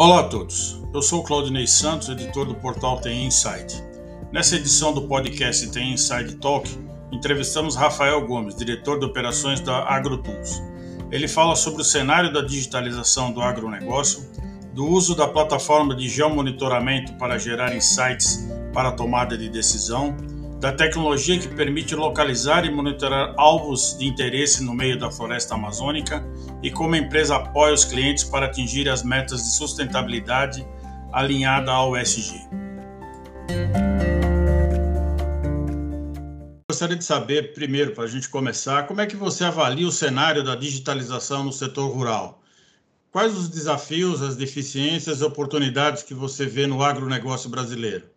Olá 0.00 0.20
a 0.20 0.28
todos, 0.28 0.80
eu 0.94 1.02
sou 1.02 1.24
Claudinei 1.24 1.66
Santos, 1.66 2.08
editor 2.08 2.46
do 2.46 2.54
portal 2.54 3.00
Tem 3.00 3.26
Insight. 3.26 3.82
Nessa 4.30 4.54
edição 4.54 4.94
do 4.94 5.02
podcast 5.02 5.68
Tem 5.72 5.92
Inside 5.92 6.36
Talk, 6.36 6.70
entrevistamos 7.10 7.74
Rafael 7.74 8.24
Gomes, 8.24 8.54
diretor 8.54 9.00
de 9.00 9.06
operações 9.06 9.58
da 9.58 9.92
AgroTools. 9.92 10.62
Ele 11.10 11.26
fala 11.26 11.56
sobre 11.56 11.82
o 11.82 11.84
cenário 11.84 12.32
da 12.32 12.42
digitalização 12.42 13.32
do 13.32 13.42
agronegócio, 13.42 14.24
do 14.72 14.86
uso 14.86 15.16
da 15.16 15.26
plataforma 15.26 15.96
de 15.96 16.08
geomonitoramento 16.08 17.14
para 17.14 17.36
gerar 17.36 17.74
insights 17.74 18.48
para 18.72 18.90
a 18.90 18.92
tomada 18.92 19.36
de 19.36 19.48
decisão, 19.48 20.16
da 20.60 20.72
tecnologia 20.72 21.38
que 21.38 21.46
permite 21.48 21.94
localizar 21.94 22.64
e 22.64 22.70
monitorar 22.70 23.32
alvos 23.36 23.96
de 23.96 24.06
interesse 24.06 24.64
no 24.64 24.74
meio 24.74 24.98
da 24.98 25.08
floresta 25.08 25.54
amazônica 25.54 26.24
e 26.62 26.70
como 26.70 26.96
a 26.96 26.98
empresa 26.98 27.36
apoia 27.36 27.72
os 27.72 27.84
clientes 27.84 28.24
para 28.24 28.46
atingir 28.46 28.88
as 28.88 29.04
metas 29.04 29.40
de 29.42 29.54
sustentabilidade 29.54 30.66
alinhada 31.12 31.70
ao 31.70 31.96
ESG. 31.96 32.48
Gostaria 36.68 36.96
de 36.96 37.04
saber, 37.04 37.54
primeiro, 37.54 37.92
para 37.92 38.04
a 38.04 38.08
gente 38.08 38.28
começar, 38.28 38.86
como 38.86 39.00
é 39.00 39.06
que 39.06 39.16
você 39.16 39.44
avalia 39.44 39.86
o 39.86 39.92
cenário 39.92 40.42
da 40.42 40.56
digitalização 40.56 41.44
no 41.44 41.52
setor 41.52 41.88
rural? 41.88 42.42
Quais 43.12 43.36
os 43.36 43.48
desafios, 43.48 44.22
as 44.22 44.36
deficiências 44.36 45.20
e 45.20 45.24
oportunidades 45.24 46.02
que 46.02 46.14
você 46.14 46.46
vê 46.46 46.66
no 46.66 46.82
agronegócio 46.82 47.48
brasileiro? 47.48 48.07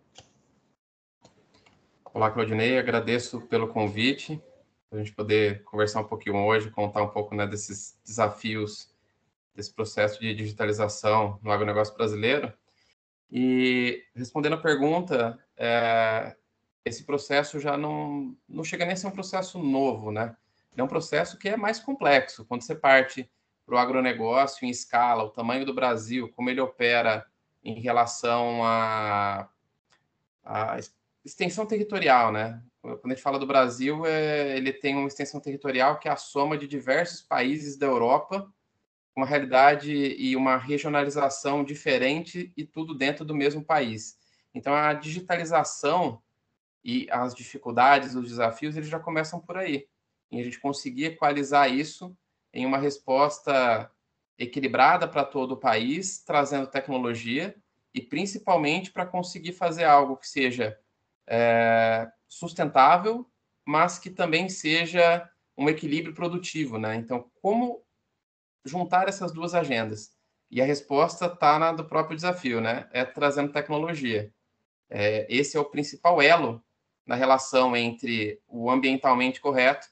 Olá, 2.14 2.30
Claudinei, 2.30 2.78
agradeço 2.78 3.40
pelo 3.48 3.70
convite, 3.70 4.44
para 4.90 5.00
a 5.00 5.02
gente 5.02 5.16
poder 5.16 5.64
conversar 5.64 6.02
um 6.02 6.08
pouquinho 6.08 6.46
hoje, 6.46 6.70
contar 6.70 7.02
um 7.02 7.08
pouco 7.08 7.34
né, 7.34 7.48
desses 7.48 7.98
desafios, 8.06 8.94
desse 9.56 9.74
processo 9.74 10.20
de 10.20 10.36
digitalização 10.36 11.40
no 11.42 11.50
agronegócio 11.50 11.96
brasileiro. 11.96 12.52
E 13.32 14.04
respondendo 14.14 14.56
a 14.56 14.62
pergunta, 14.62 15.40
é, 15.56 16.36
esse 16.84 17.06
processo 17.06 17.62
já 17.62 17.78
não, 17.78 18.36
não 18.48 18.66
chega 18.66 18.84
nem 18.84 18.94
a 18.94 18.98
ser 18.98 19.08
um 19.08 19.12
processo 19.12 19.58
novo, 19.58 20.12
né? 20.12 20.36
É 20.76 20.84
um 20.84 20.88
processo 20.88 21.40
que 21.40 21.48
é 21.48 21.56
mais 21.56 21.80
complexo. 21.80 22.44
Quando 22.44 22.64
você 22.64 22.76
parte 22.76 23.32
para 23.66 23.76
o 23.76 23.78
agronegócio 23.78 24.66
em 24.66 24.70
escala, 24.70 25.24
o 25.24 25.30
tamanho 25.30 25.66
do 25.66 25.74
Brasil, 25.74 26.30
como 26.36 26.50
ele 26.50 26.60
opera 26.60 27.26
em 27.64 27.80
relação 27.80 28.66
a, 28.66 29.48
a 30.44 30.78
extensão 31.24 31.66
territorial, 31.66 32.32
né? 32.32 32.62
Quando 32.82 33.06
a 33.06 33.10
gente 33.10 33.22
fala 33.22 33.38
do 33.38 33.46
Brasil, 33.46 34.06
é, 34.06 34.58
ele 34.58 34.74
tem 34.74 34.96
uma 34.96 35.08
extensão 35.08 35.40
territorial 35.40 36.00
que 36.00 36.08
é 36.08 36.12
a 36.12 36.16
soma 36.16 36.58
de 36.58 36.68
diversos 36.68 37.22
países 37.22 37.78
da 37.78 37.86
Europa, 37.86 38.52
uma 39.16 39.26
realidade 39.26 39.92
e 39.94 40.36
uma 40.36 40.58
regionalização 40.58 41.64
diferente 41.64 42.52
e 42.58 42.66
tudo 42.66 42.96
dentro 42.96 43.24
do 43.24 43.36
mesmo 43.36 43.64
país. 43.64 44.18
Então, 44.54 44.74
a 44.74 44.94
digitalização 44.94 46.22
e 46.84 47.08
as 47.12 47.36
dificuldades, 47.36 48.16
os 48.16 48.28
desafios, 48.28 48.76
eles 48.76 48.90
já 48.90 49.00
começam 49.00 49.40
por 49.40 49.58
aí. 49.58 49.88
E 50.32 50.40
a 50.40 50.44
gente 50.44 50.60
conseguir 50.60 51.06
equalizar 51.06 51.72
isso 51.72 52.18
em 52.54 52.66
uma 52.66 52.78
resposta 52.78 53.92
equilibrada 54.38 55.08
para 55.08 55.24
todo 55.24 55.52
o 55.52 55.58
país, 55.58 56.24
trazendo 56.24 56.68
tecnologia 56.68 57.56
e 57.94 58.02
principalmente 58.02 58.92
para 58.92 59.06
conseguir 59.06 59.54
fazer 59.54 59.84
algo 59.84 60.18
que 60.18 60.28
seja 60.28 60.80
é, 61.34 62.12
sustentável, 62.28 63.26
mas 63.66 63.98
que 63.98 64.10
também 64.10 64.50
seja 64.50 65.30
um 65.58 65.70
equilíbrio 65.70 66.14
produtivo, 66.14 66.78
né? 66.78 66.96
Então, 66.96 67.32
como 67.42 67.82
juntar 68.66 69.08
essas 69.08 69.32
duas 69.32 69.56
agendas? 69.56 70.12
E 70.50 70.62
a 70.62 70.66
resposta 70.66 71.28
está 71.28 71.72
do 71.72 71.86
próprio 71.86 72.18
desafio, 72.18 72.60
né? 72.60 72.90
É 72.92 73.06
trazendo 73.06 73.54
tecnologia. 73.54 74.34
É, 74.90 75.26
esse 75.30 75.56
é 75.56 75.60
o 75.60 75.66
principal 75.66 76.22
elo 76.22 76.62
na 77.06 77.16
relação 77.16 77.78
entre 77.78 78.42
o 78.46 78.70
ambientalmente 78.70 79.40
correto 79.40 79.88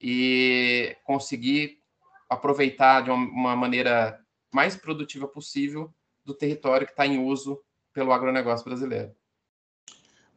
e 0.00 0.96
conseguir 1.04 1.78
aproveitar 2.26 3.02
de 3.02 3.10
uma 3.10 3.54
maneira 3.54 4.18
mais 4.50 4.74
produtiva 4.76 5.28
possível 5.28 5.92
do 6.24 6.32
território 6.32 6.86
que 6.86 6.94
está 6.94 7.06
em 7.06 7.22
uso 7.22 7.62
pelo 7.92 8.12
agronegócio 8.12 8.64
brasileiro. 8.64 9.14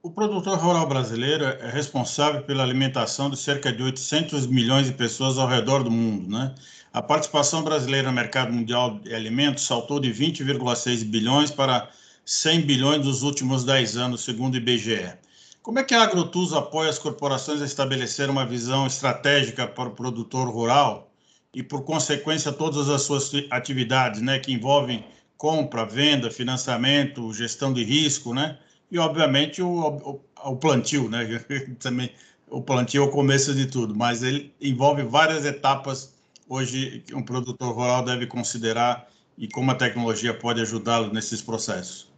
O 0.05 0.11
produtor 0.11 0.57
rural 0.57 0.85
brasileiro 0.85 1.45
é 1.45 1.71
responsável 1.71 2.43
pela 2.43 2.61
alimentação 2.61 3.29
de 3.29 3.37
cerca 3.37 3.71
de 3.71 3.81
800 3.81 4.45
milhões 4.47 4.87
de 4.87 4.91
pessoas 4.91 5.37
ao 5.37 5.47
redor 5.47 5.81
do 5.81 5.89
mundo, 5.89 6.29
né? 6.29 6.53
A 6.91 7.01
participação 7.01 7.63
brasileira 7.63 8.09
no 8.09 8.13
mercado 8.13 8.51
mundial 8.51 8.99
de 8.99 9.15
alimentos 9.15 9.65
saltou 9.65 10.01
de 10.01 10.11
20,6 10.13 11.05
bilhões 11.05 11.51
para 11.51 11.89
100 12.25 12.61
bilhões 12.63 13.05
nos 13.05 13.23
últimos 13.23 13.63
10 13.63 13.95
anos, 13.95 14.25
segundo 14.25 14.55
o 14.55 14.57
IBGE. 14.57 15.13
Como 15.61 15.79
é 15.79 15.83
que 15.85 15.95
a 15.95 16.03
AgroTools 16.03 16.51
apoia 16.51 16.89
as 16.89 16.99
corporações 16.99 17.61
a 17.61 17.65
estabelecer 17.65 18.29
uma 18.29 18.45
visão 18.45 18.85
estratégica 18.85 19.65
para 19.65 19.87
o 19.87 19.95
produtor 19.95 20.49
rural 20.49 21.13
e, 21.53 21.63
por 21.63 21.85
consequência, 21.85 22.51
todas 22.51 22.89
as 22.89 23.03
suas 23.03 23.31
atividades, 23.49 24.19
né, 24.19 24.37
que 24.37 24.51
envolvem 24.51 25.05
compra, 25.37 25.85
venda, 25.85 26.29
financiamento, 26.29 27.33
gestão 27.33 27.71
de 27.71 27.85
risco, 27.85 28.33
né? 28.33 28.57
E, 28.93 28.99
obviamente, 28.99 29.59
o, 29.59 29.67
o, 29.67 30.21
o 30.51 30.55
plantio, 30.55 31.09
né? 31.09 31.25
Também 31.81 32.13
o 32.47 32.61
plantio 32.61 33.01
é 33.01 33.05
o 33.07 33.09
começo 33.09 33.55
de 33.55 33.65
tudo, 33.65 33.95
mas 33.95 34.21
ele 34.21 34.53
envolve 34.61 35.01
várias 35.01 35.45
etapas 35.45 36.13
hoje 36.47 36.99
que 36.99 37.15
um 37.15 37.23
produtor 37.23 37.73
rural 37.73 38.05
deve 38.05 38.27
considerar 38.27 39.09
e 39.35 39.47
como 39.47 39.71
a 39.71 39.75
tecnologia 39.75 40.37
pode 40.37 40.61
ajudá-lo 40.61 41.11
nesses 41.11 41.41
processos. 41.41 42.13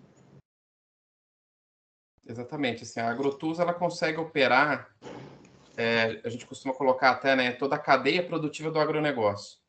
Exatamente, 2.28 2.84
assim, 2.84 3.00
a 3.00 3.10
AgroTools 3.10 3.60
ela 3.60 3.74
consegue 3.74 4.18
operar, 4.18 4.94
é, 5.78 6.20
a 6.26 6.30
gente 6.30 6.46
costuma 6.46 6.74
colocar 6.74 7.12
até 7.12 7.38
né, 7.38 7.52
toda 7.54 7.76
a 7.78 7.80
cadeia 7.80 8.26
produtiva 8.26 8.70
do 8.70 8.80
agronegócio. 8.80 9.60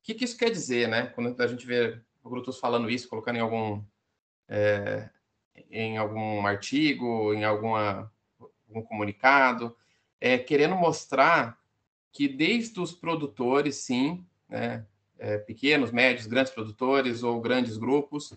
O 0.00 0.04
que, 0.04 0.14
que 0.14 0.24
isso 0.24 0.38
quer 0.38 0.50
dizer, 0.50 0.88
né? 0.88 1.08
Quando 1.08 1.38
a 1.42 1.46
gente 1.46 1.66
vê 1.66 2.00
o 2.22 2.28
AgroTools 2.28 2.58
falando 2.58 2.88
isso, 2.88 3.08
colocando 3.08 3.36
em 3.36 3.40
algum 3.40 3.84
é, 4.48 5.10
em 5.70 5.96
algum 5.96 6.46
artigo, 6.46 7.32
em 7.34 7.44
alguma, 7.44 8.10
algum 8.68 8.82
comunicado, 8.82 9.76
é, 10.20 10.38
querendo 10.38 10.74
mostrar 10.74 11.58
que 12.12 12.28
desde 12.28 12.80
os 12.80 12.92
produtores, 12.92 13.76
sim, 13.76 14.24
né, 14.48 14.86
é, 15.18 15.38
pequenos, 15.38 15.90
médios, 15.90 16.26
grandes 16.26 16.52
produtores 16.52 17.22
ou 17.22 17.40
grandes 17.40 17.76
grupos, 17.76 18.32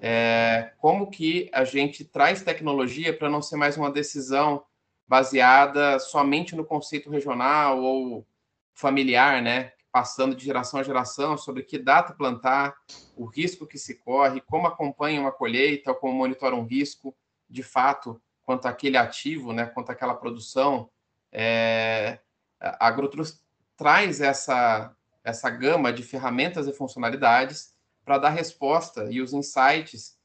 é, 0.00 0.72
como 0.78 1.10
que 1.10 1.48
a 1.52 1.64
gente 1.64 2.04
traz 2.04 2.42
tecnologia 2.42 3.16
para 3.16 3.30
não 3.30 3.40
ser 3.40 3.56
mais 3.56 3.76
uma 3.76 3.90
decisão 3.90 4.64
baseada 5.06 5.98
somente 5.98 6.56
no 6.56 6.64
conceito 6.64 7.10
regional 7.10 7.80
ou 7.82 8.26
familiar, 8.72 9.42
né? 9.42 9.72
Passando 9.92 10.34
de 10.34 10.44
geração 10.44 10.80
a 10.80 10.82
geração 10.82 11.36
sobre 11.36 11.62
que 11.62 11.78
data 11.78 12.14
plantar, 12.14 12.74
o 13.14 13.26
risco 13.26 13.66
que 13.66 13.78
se 13.78 13.98
corre, 13.98 14.40
como 14.40 14.66
acompanha 14.66 15.20
uma 15.20 15.30
colheita, 15.30 15.94
como 15.94 16.14
monitora 16.14 16.56
um 16.56 16.64
risco, 16.64 17.14
de 17.48 17.62
fato, 17.62 18.20
quanto 18.42 18.66
àquele 18.66 18.96
ativo, 18.96 19.52
né, 19.52 19.66
quanto 19.66 19.90
àquela 19.90 20.14
produção. 20.14 20.90
É, 21.30 22.18
a 22.58 22.88
AgroTrust 22.88 23.40
traz 23.76 24.20
essa, 24.20 24.96
essa 25.22 25.50
gama 25.50 25.92
de 25.92 26.02
ferramentas 26.02 26.66
e 26.66 26.72
funcionalidades 26.72 27.74
para 28.04 28.18
dar 28.18 28.30
resposta 28.30 29.08
e 29.10 29.20
os 29.20 29.34
insights 29.34 30.18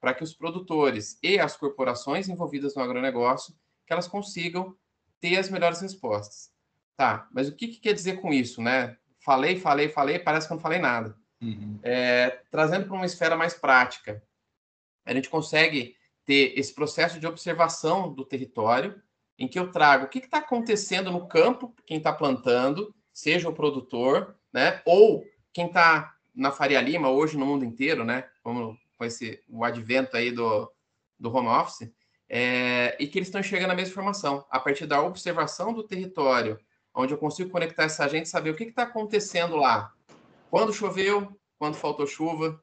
para 0.00 0.12
que 0.12 0.24
os 0.24 0.34
produtores 0.34 1.16
e 1.22 1.38
as 1.38 1.56
corporações 1.56 2.28
envolvidas 2.28 2.74
no 2.74 2.82
agronegócio 2.82 3.54
que 3.86 3.92
elas 3.92 4.08
consigam 4.08 4.76
ter 5.20 5.38
as 5.38 5.48
melhores 5.48 5.80
respostas. 5.80 6.50
Tá, 6.96 7.28
mas 7.32 7.48
o 7.48 7.54
que, 7.54 7.68
que 7.68 7.78
quer 7.78 7.94
dizer 7.94 8.20
com 8.20 8.32
isso, 8.32 8.60
né? 8.60 8.98
Falei, 9.24 9.58
falei, 9.58 9.88
falei, 9.88 10.18
parece 10.18 10.46
que 10.48 10.54
não 10.54 10.60
falei 10.60 10.78
nada. 10.78 11.16
Uhum. 11.40 11.78
É, 11.82 12.40
trazendo 12.50 12.86
para 12.86 12.94
uma 12.94 13.06
esfera 13.06 13.36
mais 13.36 13.54
prática, 13.54 14.22
a 15.04 15.12
gente 15.12 15.28
consegue 15.28 15.96
ter 16.24 16.56
esse 16.56 16.72
processo 16.72 17.18
de 17.18 17.26
observação 17.26 18.12
do 18.12 18.24
território, 18.24 19.00
em 19.38 19.48
que 19.48 19.58
eu 19.58 19.72
trago 19.72 20.04
o 20.04 20.08
que 20.08 20.18
está 20.18 20.38
acontecendo 20.38 21.10
no 21.10 21.26
campo, 21.26 21.74
quem 21.84 21.98
está 21.98 22.12
plantando, 22.12 22.94
seja 23.12 23.48
o 23.48 23.54
produtor, 23.54 24.36
né, 24.52 24.80
ou 24.84 25.24
quem 25.52 25.66
está 25.66 26.14
na 26.34 26.52
Faria 26.52 26.80
Lima, 26.80 27.10
hoje 27.10 27.36
no 27.36 27.46
mundo 27.46 27.64
inteiro, 27.64 28.04
né, 28.04 28.28
como 28.42 28.78
com 28.96 29.04
esse, 29.04 29.42
o 29.48 29.64
advento 29.64 30.16
aí 30.16 30.30
do, 30.30 30.70
do 31.18 31.34
home 31.34 31.48
office, 31.48 31.92
é, 32.28 32.96
e 33.00 33.06
que 33.06 33.18
eles 33.18 33.28
estão 33.28 33.40
enxergando 33.40 33.72
a 33.72 33.76
mesma 33.76 33.90
informação. 33.90 34.46
A 34.48 34.60
partir 34.60 34.86
da 34.86 35.02
observação 35.02 35.72
do 35.72 35.82
território 35.82 36.58
onde 36.94 37.14
eu 37.14 37.18
consigo 37.18 37.50
conectar 37.50 37.84
essa 37.84 38.08
gente 38.08 38.26
e 38.26 38.28
saber 38.28 38.50
o 38.50 38.54
que 38.54 38.64
está 38.64 38.82
acontecendo 38.82 39.56
lá. 39.56 39.92
Quando 40.50 40.72
choveu, 40.72 41.38
quando 41.58 41.76
faltou 41.76 42.06
chuva, 42.06 42.62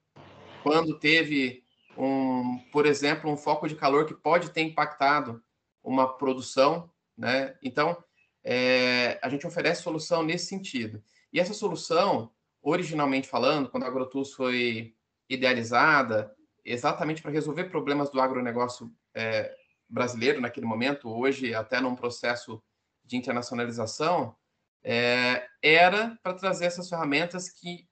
quando 0.62 1.00
teve, 1.00 1.64
um, 1.98 2.60
por 2.72 2.86
exemplo, 2.86 3.32
um 3.32 3.38
foco 3.38 3.68
de 3.68 3.76
calor 3.76 4.06
que 4.06 4.14
pode 4.14 4.52
ter 4.52 4.62
impactado 4.62 5.42
uma 5.84 6.08
produção, 6.18 6.92
né? 7.18 7.56
Então, 7.64 7.98
é, 8.44 9.20
a 9.22 9.30
gente 9.30 9.48
oferece 9.48 9.82
solução 9.82 10.24
nesse 10.24 10.46
sentido. 10.48 11.02
E 11.32 11.40
essa 11.40 11.54
solução, 11.54 12.32
originalmente 12.62 13.28
falando, 13.28 13.70
quando 13.70 13.84
a 13.84 13.88
AgroTools 13.88 14.34
foi 14.34 14.96
idealizada 15.30 16.36
exatamente 16.64 17.22
para 17.22 17.32
resolver 17.32 17.66
problemas 17.66 18.10
do 18.10 18.20
agronegócio 18.20 18.92
é, 19.14 19.56
brasileiro 19.88 20.42
naquele 20.42 20.66
momento, 20.66 21.10
hoje 21.10 21.54
até 21.54 21.80
num 21.80 21.96
processo 21.96 22.62
de 23.10 23.18
internacionalização, 23.18 24.36
é, 24.84 25.48
era 25.64 26.18
para 26.22 26.36
trazer 26.36 26.66
essas 26.66 26.88
ferramentas 26.88 27.50
que 27.50 27.88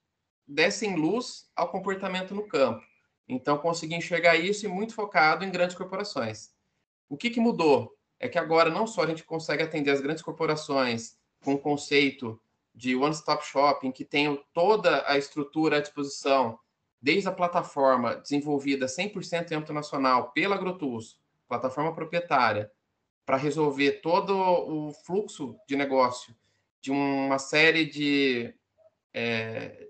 dessem 0.48 0.96
luz 0.96 1.50
ao 1.56 1.70
comportamento 1.72 2.36
no 2.36 2.48
campo. 2.48 2.86
Então, 3.28 3.58
consegui 3.58 3.96
enxergar 3.96 4.36
isso 4.36 4.66
e 4.66 4.70
muito 4.70 4.94
focado 4.94 5.44
em 5.44 5.50
grandes 5.50 5.76
corporações. 5.76 6.52
O 7.10 7.18
que, 7.18 7.32
que 7.32 7.40
mudou? 7.40 7.98
É 8.20 8.30
que 8.30 8.38
agora 8.38 8.70
não 8.70 8.86
só 8.86 9.02
a 9.02 9.08
gente 9.08 9.24
consegue 9.24 9.64
atender 9.64 9.90
as 9.90 10.02
grandes 10.02 10.24
corporações 10.24 11.18
com 11.44 11.56
o 11.56 11.60
conceito 11.60 12.40
de 12.74 12.96
one-stop 12.96 13.44
shopping, 13.44 13.92
que 13.92 14.06
tem 14.06 14.40
toda 14.54 15.04
a 15.10 15.18
estrutura 15.18 15.78
à 15.78 15.82
disposição, 15.82 16.60
desde 17.02 17.28
a 17.28 17.32
plataforma 17.32 18.16
desenvolvida 18.18 18.86
100% 18.86 19.52
em 19.52 19.56
âmbito 19.56 19.74
nacional 19.74 20.32
pela 20.32 20.56
AgroTools, 20.56 21.20
plataforma 21.48 21.94
proprietária, 21.94 22.72
para 23.28 23.36
resolver 23.36 24.00
todo 24.00 24.34
o 24.34 24.94
fluxo 25.06 25.60
de 25.68 25.76
negócio 25.76 26.34
de 26.82 26.92
uma 26.92 27.38
série 27.38 27.86
de, 27.86 28.56
é, 29.14 29.90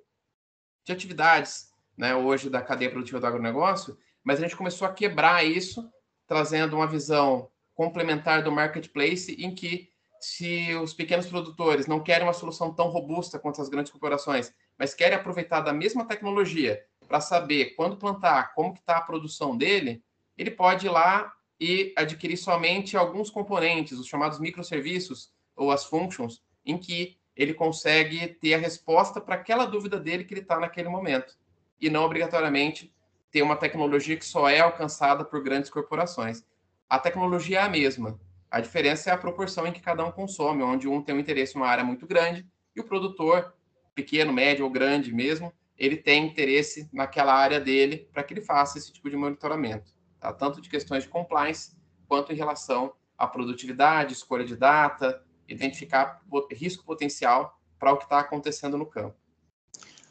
de 0.83 0.91
atividades 0.91 1.71
né, 1.95 2.15
hoje 2.15 2.49
da 2.49 2.63
cadeia 2.63 2.89
produtiva 2.89 3.19
do 3.19 3.27
agronegócio, 3.27 3.95
mas 4.23 4.39
a 4.39 4.41
gente 4.41 4.55
começou 4.55 4.87
a 4.87 4.91
quebrar 4.91 5.45
isso, 5.45 5.87
trazendo 6.25 6.77
uma 6.77 6.87
visão 6.87 7.47
complementar 7.75 8.41
do 8.41 8.51
marketplace, 8.51 9.35
em 9.39 9.53
que 9.53 9.91
se 10.19 10.73
os 10.73 10.95
pequenos 10.95 11.27
produtores 11.27 11.85
não 11.85 12.01
querem 12.01 12.25
uma 12.25 12.33
solução 12.33 12.73
tão 12.73 12.87
robusta 12.87 13.37
quanto 13.37 13.61
as 13.61 13.69
grandes 13.69 13.91
corporações, 13.91 14.51
mas 14.79 14.95
querem 14.95 15.15
aproveitar 15.15 15.61
da 15.61 15.71
mesma 15.71 16.05
tecnologia 16.05 16.83
para 17.07 17.21
saber 17.21 17.75
quando 17.75 17.97
plantar, 17.97 18.55
como 18.55 18.73
está 18.73 18.97
a 18.97 19.01
produção 19.01 19.55
dele, 19.55 20.03
ele 20.35 20.49
pode 20.49 20.87
ir 20.87 20.89
lá 20.89 21.36
e 21.59 21.93
adquirir 21.97 22.37
somente 22.37 22.95
alguns 22.95 23.29
componentes, 23.29 23.97
os 23.97 24.07
chamados 24.07 24.39
microserviços 24.39 25.31
ou 25.55 25.71
as 25.71 25.85
functions, 25.85 26.43
em 26.65 26.77
que 26.77 27.17
ele 27.35 27.53
consegue 27.53 28.27
ter 28.27 28.55
a 28.55 28.57
resposta 28.57 29.21
para 29.21 29.35
aquela 29.35 29.65
dúvida 29.65 29.99
dele 29.99 30.23
que 30.23 30.33
ele 30.33 30.41
está 30.41 30.59
naquele 30.59 30.89
momento. 30.89 31.37
E 31.79 31.89
não 31.89 32.03
obrigatoriamente 32.03 32.93
ter 33.31 33.41
uma 33.41 33.55
tecnologia 33.55 34.17
que 34.17 34.25
só 34.25 34.49
é 34.49 34.59
alcançada 34.59 35.23
por 35.23 35.43
grandes 35.43 35.69
corporações. 35.69 36.43
A 36.89 36.97
tecnologia 36.97 37.59
é 37.59 37.61
a 37.61 37.69
mesma. 37.69 38.19
A 38.49 38.59
diferença 38.59 39.09
é 39.09 39.13
a 39.13 39.17
proporção 39.17 39.67
em 39.67 39.71
que 39.71 39.81
cada 39.81 40.03
um 40.03 40.11
consome, 40.11 40.63
onde 40.63 40.87
um 40.87 41.01
tem 41.01 41.13
um 41.13 41.19
interesse 41.19 41.55
em 41.55 41.61
uma 41.61 41.67
área 41.67 41.83
muito 41.83 42.07
grande 42.07 42.47
e 42.75 42.79
o 42.79 42.83
produtor, 42.83 43.53
pequeno, 43.93 44.31
médio 44.31 44.63
ou 44.63 44.71
grande 44.71 45.13
mesmo, 45.13 45.53
ele 45.77 45.97
tem 45.97 46.25
interesse 46.25 46.89
naquela 46.93 47.33
área 47.33 47.59
dele 47.59 48.07
para 48.11 48.23
que 48.23 48.33
ele 48.33 48.41
faça 48.41 48.77
esse 48.77 48.91
tipo 48.91 49.09
de 49.09 49.17
monitoramento, 49.17 49.91
tá? 50.19 50.33
tanto 50.33 50.61
de 50.61 50.69
questões 50.69 51.03
de 51.03 51.09
compliance 51.09 51.75
quanto 52.07 52.31
em 52.31 52.35
relação 52.35 52.93
à 53.17 53.27
produtividade, 53.27 54.13
escolha 54.13 54.45
de 54.45 54.55
data, 54.55 55.21
identificar 55.47 56.21
risco 56.51 56.83
potencial 56.83 57.59
para 57.79 57.91
o 57.91 57.97
que 57.97 58.03
está 58.03 58.19
acontecendo 58.19 58.77
no 58.77 58.85
campo. 58.85 59.15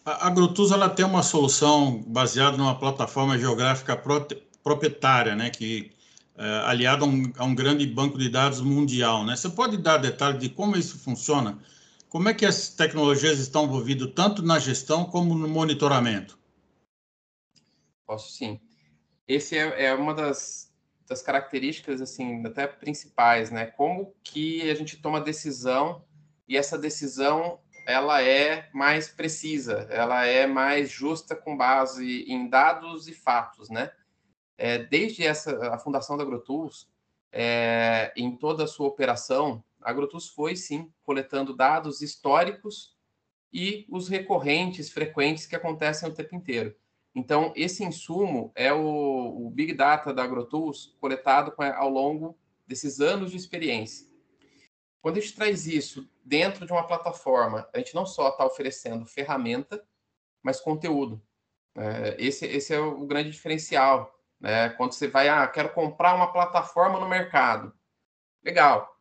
A 0.05 0.29
AgroTools 0.29 0.71
ela 0.71 0.89
tem 0.89 1.05
uma 1.05 1.23
solução 1.23 2.03
baseada 2.07 2.57
numa 2.57 2.79
plataforma 2.79 3.37
geográfica 3.39 4.01
proprietária, 4.63 5.35
né, 5.35 5.51
que 5.51 5.97
é, 6.39 6.45
aliada 6.67 7.05
a 7.05 7.09
um, 7.09 7.33
a 7.39 7.45
um, 7.45 7.55
grande 7.55 7.87
banco 7.87 8.19
de 8.19 8.29
dados 8.29 8.61
mundial, 8.61 9.25
né? 9.25 9.35
Você 9.35 9.49
pode 9.49 9.79
dar 9.79 9.97
detalhes 9.97 10.39
de 10.39 10.51
como 10.51 10.77
isso 10.77 10.99
funciona? 10.99 11.59
Como 12.11 12.29
é 12.29 12.35
que 12.35 12.45
as 12.45 12.69
tecnologias 12.69 13.39
estão 13.39 13.65
envolvidas 13.65 14.13
tanto 14.15 14.43
na 14.43 14.59
gestão 14.59 15.07
como 15.07 15.35
no 15.35 15.49
monitoramento? 15.49 16.39
Posso 18.07 18.31
sim. 18.33 18.61
Esse 19.27 19.57
é, 19.57 19.87
é 19.87 19.95
uma 19.95 20.15
das 20.15 20.67
das 21.09 21.23
características 21.23 22.01
assim 22.01 22.45
até 22.45 22.67
principais, 22.67 23.51
né? 23.51 23.67
Como 23.67 24.15
que 24.23 24.69
a 24.69 24.75
gente 24.75 25.01
toma 25.01 25.21
decisão 25.21 26.05
e 26.49 26.57
essa 26.57 26.77
decisão 26.77 27.61
ela 27.87 28.21
é 28.21 28.69
mais 28.73 29.09
precisa, 29.09 29.87
ela 29.91 30.27
é 30.27 30.47
mais 30.47 30.91
justa 30.91 31.37
com 31.37 31.57
base 31.57 32.25
em 32.25 32.49
dados 32.49 33.07
e 33.07 33.15
fatos, 33.15 33.71
né? 33.71 33.93
É, 34.59 34.79
desde 34.79 35.25
essa 35.25 35.75
a 35.75 35.79
fundação 35.79 36.17
da 36.17 36.25
AgroTools, 36.25 36.89
é, 37.31 38.13
em 38.17 38.37
toda 38.37 38.65
a 38.65 38.67
sua 38.67 38.89
operação, 38.89 39.63
a 39.81 39.91
AgroTools 39.91 40.29
foi 40.29 40.57
sim 40.57 40.93
coletando 41.05 41.55
dados 41.55 42.03
históricos 42.03 42.97
e 43.53 43.87
os 43.89 44.09
recorrentes, 44.09 44.91
frequentes 44.91 45.47
que 45.47 45.55
acontecem 45.55 46.09
o 46.09 46.15
tempo 46.15 46.35
inteiro. 46.35 46.75
Então, 47.17 47.51
esse 47.57 47.83
insumo 47.83 48.53
é 48.55 48.71
o, 48.75 49.47
o 49.47 49.51
Big 49.51 49.73
Data 49.73 50.13
da 50.13 50.23
AgroTools 50.23 50.95
coletado 51.01 51.51
ao 51.75 51.89
longo 51.89 52.39
desses 52.67 53.01
anos 53.01 53.31
de 53.31 53.39
experiência. 53.39 54.07
Quando 55.01 55.17
a 55.17 55.21
gente 55.21 55.35
traz 55.35 55.67
isso 55.67 56.07
dentro 56.23 56.67
de 56.67 56.73
uma 56.73 56.87
plataforma, 56.87 57.67
a 57.73 57.79
gente 57.79 57.95
não 57.95 58.05
só 58.05 58.29
está 58.29 58.45
oferecendo 58.45 59.07
ferramenta, 59.07 59.83
mas 60.43 60.61
conteúdo. 60.61 61.23
É, 61.75 62.17
esse, 62.19 62.45
esse 62.45 62.75
é 62.75 62.79
o 62.79 63.07
grande 63.07 63.31
diferencial. 63.31 64.15
Né? 64.39 64.69
Quando 64.71 64.93
você 64.93 65.09
vai, 65.09 65.31
ah, 65.31 65.47
quero 65.47 65.73
comprar 65.73 66.15
uma 66.15 66.31
plataforma 66.31 67.01
no 67.01 67.09
mercado. 67.09 67.73
Legal. 68.45 68.95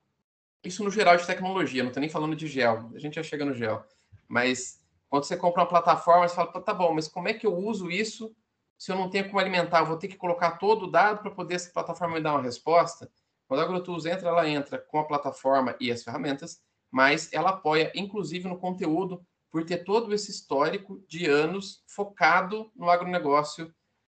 Isso 0.64 0.86
no 0.86 0.90
geral 0.90 1.18
de 1.18 1.28
tecnologia, 1.28 1.84
não 1.84 1.90
estou 1.90 2.00
nem 2.00 2.10
falando 2.10 2.36
de 2.36 2.48
gel, 2.48 2.92
a 2.96 3.00
gente 3.00 3.16
já 3.16 3.24
chega 3.24 3.44
no 3.44 3.54
gel. 3.54 3.86
Mas 4.26 4.85
quando 5.10 5.24
você 5.24 5.38
compra 5.38 5.62
uma 5.64 5.70
plataforma, 5.70 6.28
você 6.28 6.36
fala, 6.36 6.62
tá 6.62 6.74
bom, 6.74 6.94
mas 6.94 7.08
como 7.08 7.28
é 7.28 7.34
que 7.34 7.46
eu 7.46 7.56
uso 7.56 7.90
isso 7.90 8.36
se 8.78 8.92
eu 8.92 8.96
não 8.96 9.10
tenho 9.10 9.28
como 9.28 9.40
alimentar? 9.40 9.80
Eu 9.80 9.86
vou 9.86 9.98
ter 9.98 10.08
que 10.08 10.18
colocar 10.18 10.58
todo 10.58 10.86
o 10.86 10.92
dado 10.92 11.22
para 11.22 11.32
poder 11.32 11.56
essa 11.56 11.72
plataforma 11.72 12.16
me 12.16 12.22
dar 12.22 12.34
uma 12.34 12.42
resposta? 12.42 13.10
Quando 13.48 13.62
a 13.62 13.64
AgroTools 13.64 14.06
entra, 14.06 14.30
ela 14.30 14.50
entra 14.50 14.78
com 14.78 15.00
a 15.00 15.06
plataforma 15.06 15.76
e 15.80 15.92
as 15.92 16.04
ferramentas, 16.04 16.62
mas 16.92 17.32
ela 17.32 17.52
apoia, 17.52 17.92
inclusive, 17.96 18.48
no 18.48 18.58
conteúdo, 18.58 19.26
por 19.52 19.64
ter 19.64 19.84
todo 19.84 20.14
esse 20.14 20.32
histórico 20.32 21.04
de 21.08 21.28
anos 21.28 21.84
focado 21.88 22.72
no 22.76 22.90
agronegócio 22.90 23.74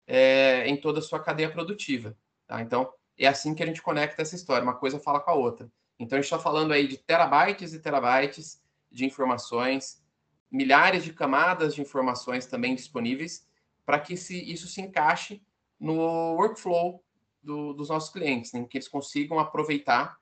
é, 0.08 0.68
em 0.68 0.76
toda 0.76 1.00
a 1.00 1.02
sua 1.02 1.20
cadeia 1.20 1.52
produtiva. 1.52 2.18
Tá? 2.48 2.62
Então, 2.62 2.92
é 3.18 3.28
assim 3.28 3.54
que 3.54 3.62
a 3.62 3.66
gente 3.66 3.82
conecta 3.82 4.22
essa 4.22 4.36
história, 4.36 4.64
uma 4.64 4.76
coisa 4.76 5.00
fala 5.00 5.20
com 5.20 5.32
a 5.32 5.36
outra. 5.36 5.72
Então, 6.00 6.18
a 6.18 6.22
gente 6.22 6.32
está 6.32 6.40
falando 6.40 6.72
aí 6.72 6.88
de 6.88 6.98
terabytes 6.98 7.74
e 7.74 7.80
terabytes 7.80 8.62
de 8.92 9.06
informações, 9.06 10.02
milhares 10.52 11.04
de 11.04 11.14
camadas 11.14 11.76
de 11.76 11.82
informações 11.82 12.46
também 12.46 12.76
disponíveis 12.76 13.48
para 13.86 14.00
que 14.00 14.16
se, 14.18 14.40
isso 14.52 14.68
se 14.68 14.82
encaixe 14.82 15.42
no 15.80 16.36
workflow 16.36 17.04
do, 17.42 17.74
dos 17.74 17.90
nossos 17.90 18.12
clientes, 18.12 18.52
né? 18.54 18.66
que 18.70 18.78
eles 18.78 18.88
consigam 18.88 19.40
aproveitar 19.40 20.18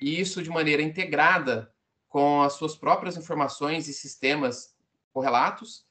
isso 0.00 0.42
de 0.42 0.50
maneira 0.50 0.82
integrada 0.82 1.72
com 2.08 2.42
as 2.42 2.54
suas 2.54 2.74
próprias 2.76 3.16
informações 3.16 3.88
e 3.88 3.92
sistemas 3.92 4.74
correlatos, 5.12 5.86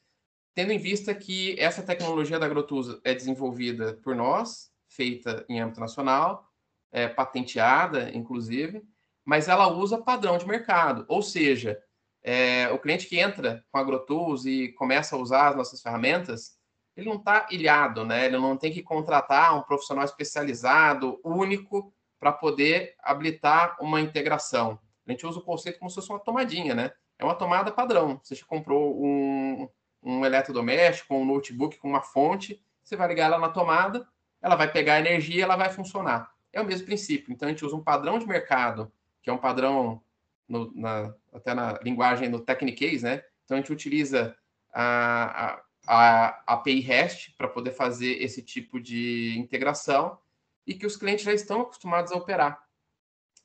tendo 0.54 0.72
em 0.72 0.80
vista 0.80 1.14
que 1.14 1.60
essa 1.60 1.84
tecnologia 1.84 2.40
da 2.40 2.46
AgroTools 2.46 3.00
é 3.04 3.14
desenvolvida 3.14 3.94
por 4.04 4.16
nós, 4.16 4.72
feita 4.88 5.46
em 5.48 5.60
âmbito 5.60 5.80
nacional, 5.80 6.52
é 6.92 7.08
patenteada, 7.08 8.10
inclusive, 8.16 8.82
mas 9.24 9.48
ela 9.48 9.68
usa 9.68 9.98
padrão 9.98 10.38
de 10.38 10.48
mercado, 10.48 11.06
ou 11.08 11.22
seja, 11.22 11.82
é, 12.30 12.70
o 12.74 12.78
cliente 12.78 13.08
que 13.08 13.18
entra 13.18 13.64
com 13.72 13.78
a 13.78 13.82
AgroTools 13.82 14.46
e 14.46 14.74
começa 14.74 15.16
a 15.16 15.18
usar 15.20 15.48
as 15.48 15.56
nossas 15.56 15.82
ferramentas, 15.82 16.58
ele 16.94 17.08
não 17.08 17.16
está 17.16 17.48
ilhado, 17.50 18.04
né? 18.04 18.26
Ele 18.26 18.38
não 18.38 18.58
tem 18.58 18.70
que 18.70 18.84
contratar 18.84 19.58
um 19.58 19.62
profissional 19.62 20.04
especializado, 20.04 21.22
único, 21.24 21.94
para 22.20 22.34
poder 22.34 22.96
habilitar 23.02 23.78
uma 23.80 24.02
integração. 24.02 24.78
A 25.08 25.12
gente 25.12 25.26
usa 25.26 25.40
o 25.40 25.42
conceito 25.42 25.80
como 25.80 25.90
se 25.90 25.96
fosse 25.96 26.10
uma 26.10 26.20
tomadinha, 26.20 26.76
né? 26.76 26.92
É 27.18 27.24
uma 27.24 27.34
tomada 27.34 27.72
padrão. 27.72 28.20
Você 28.22 28.36
comprou 28.44 29.02
um, 29.02 29.70
um 30.04 30.26
eletrodoméstico, 30.26 31.16
um 31.16 31.24
notebook 31.24 31.78
com 31.78 31.88
uma 31.88 32.02
fonte, 32.02 32.62
você 32.84 32.98
vai 32.98 33.08
ligar 33.08 33.28
ela 33.28 33.40
na 33.40 33.48
tomada, 33.48 34.06
ela 34.42 34.58
vai 34.58 34.70
pegar 34.70 35.00
energia 35.00 35.44
ela 35.46 35.56
vai 35.56 35.70
funcionar. 35.70 36.30
É 36.52 36.60
o 36.60 36.66
mesmo 36.66 36.88
princípio. 36.88 37.32
Então, 37.32 37.48
a 37.48 37.52
gente 37.52 37.64
usa 37.64 37.78
um 37.78 37.84
padrão 37.84 38.20
de 38.20 38.28
mercado, 38.28 38.92
que 39.24 39.30
é 39.30 39.34
um 39.34 39.38
padrão 39.38 40.02
no, 40.48 40.72
na, 40.74 41.14
até 41.34 41.54
na 41.54 41.80
linguagem 41.84 42.30
no 42.30 42.40
Techniques, 42.40 43.04
né? 43.04 43.24
Então 43.44 43.58
a 43.58 43.60
gente 43.60 43.72
utiliza 43.72 44.36
a, 44.74 45.62
a, 45.88 46.28
a 46.46 46.54
API 46.54 46.80
REST 46.80 47.36
para 47.38 47.48
poder 47.48 47.72
fazer 47.72 48.22
esse 48.22 48.42
tipo 48.42 48.80
de 48.80 49.36
integração 49.38 50.18
e 50.66 50.74
que 50.74 50.86
os 50.86 50.98
clientes 50.98 51.24
já 51.24 51.34
estão 51.34 51.62
acostumados 51.62 52.12
a 52.12 52.16
operar. 52.16 52.62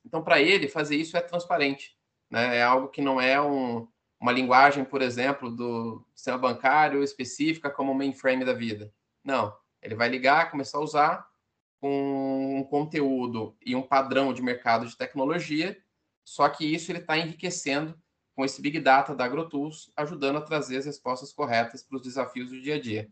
Então, 0.04 0.22
para 0.22 0.40
ele, 0.40 0.68
fazer 0.68 0.96
isso 0.96 1.16
é 1.16 1.20
transparente. 1.20 1.96
Né? 2.28 2.58
É 2.58 2.62
algo 2.62 2.88
que 2.88 3.00
não 3.00 3.20
é 3.20 3.40
um, 3.40 3.86
uma 4.20 4.32
linguagem, 4.32 4.84
por 4.84 5.00
exemplo, 5.00 5.50
do 5.50 6.04
sistema 6.14 6.38
bancário 6.38 7.02
específica 7.02 7.70
como 7.70 7.92
o 7.92 7.94
mainframe 7.94 8.44
da 8.44 8.52
vida. 8.52 8.92
Não. 9.24 9.54
Ele 9.80 9.94
vai 9.94 10.08
ligar, 10.08 10.50
começar 10.50 10.78
a 10.78 10.82
usar 10.82 11.32
com 11.80 12.60
um 12.60 12.64
conteúdo 12.64 13.56
e 13.64 13.74
um 13.74 13.82
padrão 13.82 14.32
de 14.32 14.42
mercado 14.42 14.86
de 14.86 14.96
tecnologia 14.96 15.76
só 16.24 16.48
que 16.48 16.64
isso 16.64 16.90
ele 16.90 16.98
está 16.98 17.18
enriquecendo 17.18 17.94
com 18.34 18.44
esse 18.44 18.62
Big 18.62 18.80
Data 18.80 19.14
da 19.14 19.24
AgroTools, 19.24 19.90
ajudando 19.96 20.36
a 20.36 20.42
trazer 20.42 20.78
as 20.78 20.86
respostas 20.86 21.32
corretas 21.32 21.82
para 21.82 21.96
os 21.96 22.02
desafios 22.02 22.50
do 22.50 22.60
dia 22.60 22.76
a 22.76 22.80
dia. 22.80 23.08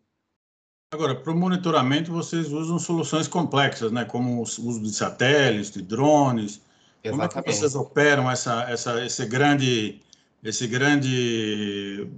Agora, 0.93 1.15
para 1.15 1.33
o 1.33 1.37
monitoramento, 1.37 2.11
vocês 2.11 2.51
usam 2.51 2.79
soluções 2.79 3.29
complexas, 3.29 3.93
né? 3.93 4.05
como 4.05 4.39
o 4.39 4.43
uso 4.43 4.83
de 4.83 4.93
satélites, 4.93 5.71
de 5.71 5.83
drones. 5.83 6.61
Exatamente. 7.05 7.11
Como 7.11 7.23
é 7.23 7.29
que 7.29 7.53
vocês 7.53 7.75
operam 7.75 8.31
essa, 8.31 8.63
essa, 8.65 9.05
esse 9.05 9.25
grande 9.27 10.01
esse 10.43 10.67
grande 10.67 12.09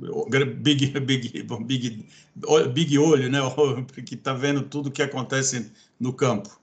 big, 0.59 0.87
big, 1.01 1.43
big, 1.43 2.09
big 2.73 2.99
olho, 2.99 3.29
né? 3.29 3.41
que 4.07 4.15
está 4.15 4.33
vendo 4.33 4.63
tudo 4.63 4.89
o 4.89 4.93
que 4.93 5.03
acontece 5.03 5.73
no 5.99 6.13
campo. 6.13 6.62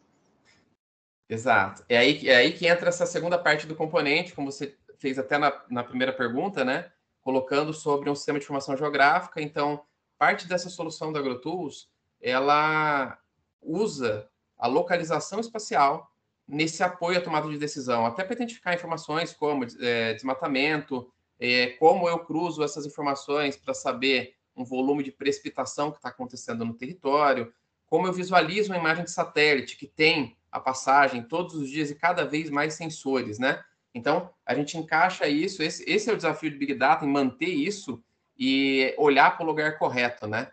Exato. 1.30 1.86
É 1.88 1.98
aí, 1.98 2.28
é 2.28 2.36
aí 2.38 2.52
que 2.52 2.68
entra 2.68 2.90
essa 2.90 3.06
segunda 3.06 3.38
parte 3.38 3.68
do 3.68 3.76
componente, 3.76 4.34
como 4.34 4.52
você 4.52 4.76
fez 4.98 5.20
até 5.20 5.38
na, 5.38 5.64
na 5.70 5.84
primeira 5.84 6.12
pergunta, 6.12 6.66
né? 6.66 6.92
Colocando 7.22 7.72
sobre 7.72 8.10
um 8.10 8.16
sistema 8.16 8.40
de 8.40 8.46
informação 8.46 8.76
geográfica. 8.76 9.40
Então, 9.40 9.84
parte 10.18 10.48
dessa 10.48 10.70
solução 10.70 11.14
da 11.14 11.20
AgroTools, 11.20 11.88
ela 12.20 13.18
usa 13.62 14.28
a 14.58 14.68
localização 14.68 15.40
espacial 15.40 16.12
nesse 16.48 16.82
apoio 16.82 17.20
à 17.20 17.22
tomada 17.22 17.48
de 17.48 17.60
decisão, 17.60 18.08
até 18.08 18.24
para 18.24 18.34
identificar 18.34 18.74
informações 18.74 19.32
como 19.32 19.66
é, 19.80 20.14
desmatamento, 20.16 21.14
é, 21.40 21.68
como 21.80 22.10
eu 22.10 22.20
cruzo 22.20 22.64
essas 22.64 22.88
informações 22.88 23.56
para 23.56 23.74
saber 23.76 24.36
um 24.56 24.66
volume 24.66 25.04
de 25.04 25.12
precipitação 25.12 25.92
que 25.92 25.98
está 25.98 26.10
acontecendo 26.10 26.66
no 26.66 26.74
território, 26.74 27.54
como 27.86 28.08
eu 28.08 28.14
visualizo 28.14 28.72
uma 28.72 28.80
imagem 28.80 29.04
de 29.04 29.12
satélite 29.12 29.78
que 29.78 29.86
tem 29.88 30.39
a 30.52 30.60
passagem 30.60 31.24
todos 31.24 31.56
os 31.56 31.70
dias 31.70 31.90
e 31.90 31.96
cada 31.96 32.26
vez 32.26 32.50
mais 32.50 32.74
sensores, 32.74 33.40
né? 33.40 33.64
Então, 33.94 34.30
a 34.46 34.54
gente 34.54 34.78
encaixa 34.78 35.28
isso, 35.28 35.64
esse, 35.64 35.84
esse 35.90 36.10
é 36.10 36.14
o 36.14 36.18
desafio 36.18 36.52
do 36.52 36.58
Big 36.58 36.74
Data, 36.76 37.06
em 37.06 37.10
manter 37.10 37.50
isso 37.50 38.04
e 38.38 38.94
olhar 38.98 39.36
para 39.36 39.44
o 39.44 39.48
lugar 39.48 39.78
correto, 39.78 40.28
né? 40.28 40.52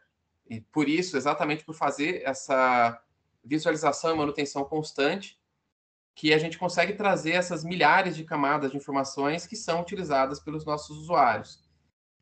E 0.49 0.61
por 0.61 0.89
isso, 0.89 1.17
exatamente 1.17 1.65
por 1.65 1.75
fazer 1.75 2.23
essa 2.25 3.01
visualização 3.45 4.15
e 4.15 4.19
manutenção 4.19 4.65
constante, 4.65 5.39
que 6.15 6.33
a 6.33 6.39
gente 6.39 6.59
consegue 6.59 6.95
trazer 6.95 7.33
essas 7.33 7.63
milhares 7.63 8.17
de 8.17 8.25
camadas 8.25 8.71
de 8.71 8.77
informações 8.77 9.47
que 9.47 9.55
são 9.55 9.83
utilizadas 9.83 10.41
pelos 10.41 10.65
nossos 10.65 10.97
usuários. 10.97 11.63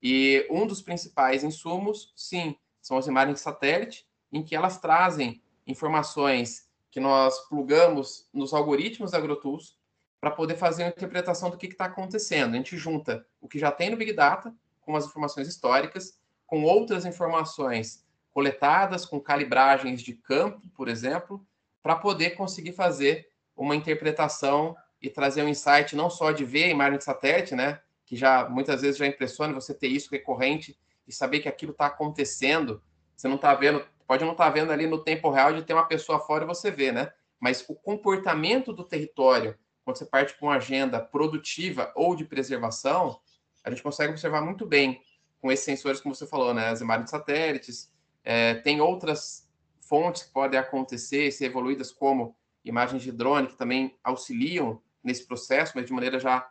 E 0.02 0.46
um 0.50 0.66
dos 0.66 0.82
principais 0.82 1.44
insumos, 1.44 2.12
sim, 2.16 2.56
são 2.80 2.98
as 2.98 3.06
imagens 3.06 3.40
satélite, 3.40 4.06
em 4.32 4.42
que 4.42 4.54
elas 4.54 4.78
trazem 4.78 5.42
informações 5.66 6.63
que 6.94 7.00
nós 7.00 7.40
plugamos 7.48 8.28
nos 8.32 8.54
algoritmos 8.54 9.10
da 9.10 9.18
AgroTools 9.18 9.76
para 10.20 10.30
poder 10.30 10.54
fazer 10.54 10.84
uma 10.84 10.90
interpretação 10.90 11.50
do 11.50 11.56
que 11.58 11.66
está 11.66 11.86
acontecendo. 11.86 12.54
A 12.54 12.56
gente 12.56 12.76
junta 12.76 13.26
o 13.40 13.48
que 13.48 13.58
já 13.58 13.72
tem 13.72 13.90
no 13.90 13.96
Big 13.96 14.12
Data 14.12 14.54
com 14.80 14.94
as 14.94 15.04
informações 15.04 15.48
históricas, 15.48 16.16
com 16.46 16.62
outras 16.62 17.04
informações 17.04 18.06
coletadas, 18.32 19.04
com 19.04 19.18
calibragens 19.18 20.02
de 20.02 20.14
campo, 20.14 20.62
por 20.72 20.86
exemplo, 20.86 21.44
para 21.82 21.96
poder 21.96 22.36
conseguir 22.36 22.74
fazer 22.74 23.28
uma 23.56 23.74
interpretação 23.74 24.76
e 25.02 25.10
trazer 25.10 25.42
um 25.42 25.48
insight 25.48 25.96
não 25.96 26.08
só 26.08 26.30
de 26.30 26.44
ver 26.44 26.66
a 26.66 26.68
imagem 26.68 26.98
de 26.98 27.02
satélite, 27.04 27.56
né, 27.56 27.80
que 28.06 28.14
já 28.14 28.48
muitas 28.48 28.82
vezes 28.82 28.98
já 28.98 29.06
impressiona 29.06 29.52
você 29.52 29.74
ter 29.74 29.88
isso 29.88 30.12
recorrente 30.12 30.78
e 31.08 31.12
saber 31.12 31.40
que 31.40 31.48
aquilo 31.48 31.72
está 31.72 31.86
acontecendo. 31.86 32.80
Você 33.16 33.26
não 33.26 33.34
está 33.34 33.52
vendo, 33.52 33.84
pode 34.06 34.24
não 34.24 34.32
estar 34.32 34.44
tá 34.44 34.50
vendo 34.50 34.72
ali 34.72 34.86
no 34.86 35.02
tempo 35.02 35.30
real 35.30 35.52
de 35.52 35.62
ter 35.62 35.74
uma 35.74 35.86
pessoa 35.86 36.20
fora 36.20 36.44
e 36.44 36.46
você 36.46 36.70
vê, 36.70 36.92
né? 36.92 37.12
Mas 37.40 37.64
o 37.68 37.74
comportamento 37.74 38.72
do 38.72 38.84
território, 38.84 39.58
quando 39.84 39.98
você 39.98 40.06
parte 40.06 40.38
com 40.38 40.46
uma 40.46 40.56
agenda 40.56 41.00
produtiva 41.00 41.92
ou 41.94 42.14
de 42.14 42.24
preservação, 42.24 43.20
a 43.62 43.70
gente 43.70 43.82
consegue 43.82 44.12
observar 44.12 44.40
muito 44.40 44.66
bem 44.66 45.00
com 45.40 45.50
esses 45.50 45.64
sensores, 45.64 46.00
como 46.00 46.14
você 46.14 46.26
falou, 46.26 46.54
né? 46.54 46.68
As 46.68 46.80
imagens 46.80 47.06
de 47.06 47.10
satélites, 47.10 47.92
é, 48.22 48.54
tem 48.54 48.80
outras 48.80 49.48
fontes 49.80 50.22
que 50.22 50.32
podem 50.32 50.58
acontecer, 50.58 51.30
ser 51.30 51.46
evoluídas, 51.46 51.92
como 51.92 52.36
imagens 52.64 53.02
de 53.02 53.12
drone 53.12 53.46
que 53.46 53.56
também 53.56 53.98
auxiliam 54.02 54.80
nesse 55.02 55.26
processo, 55.26 55.72
mas 55.74 55.86
de 55.86 55.92
maneira 55.92 56.18
já, 56.18 56.48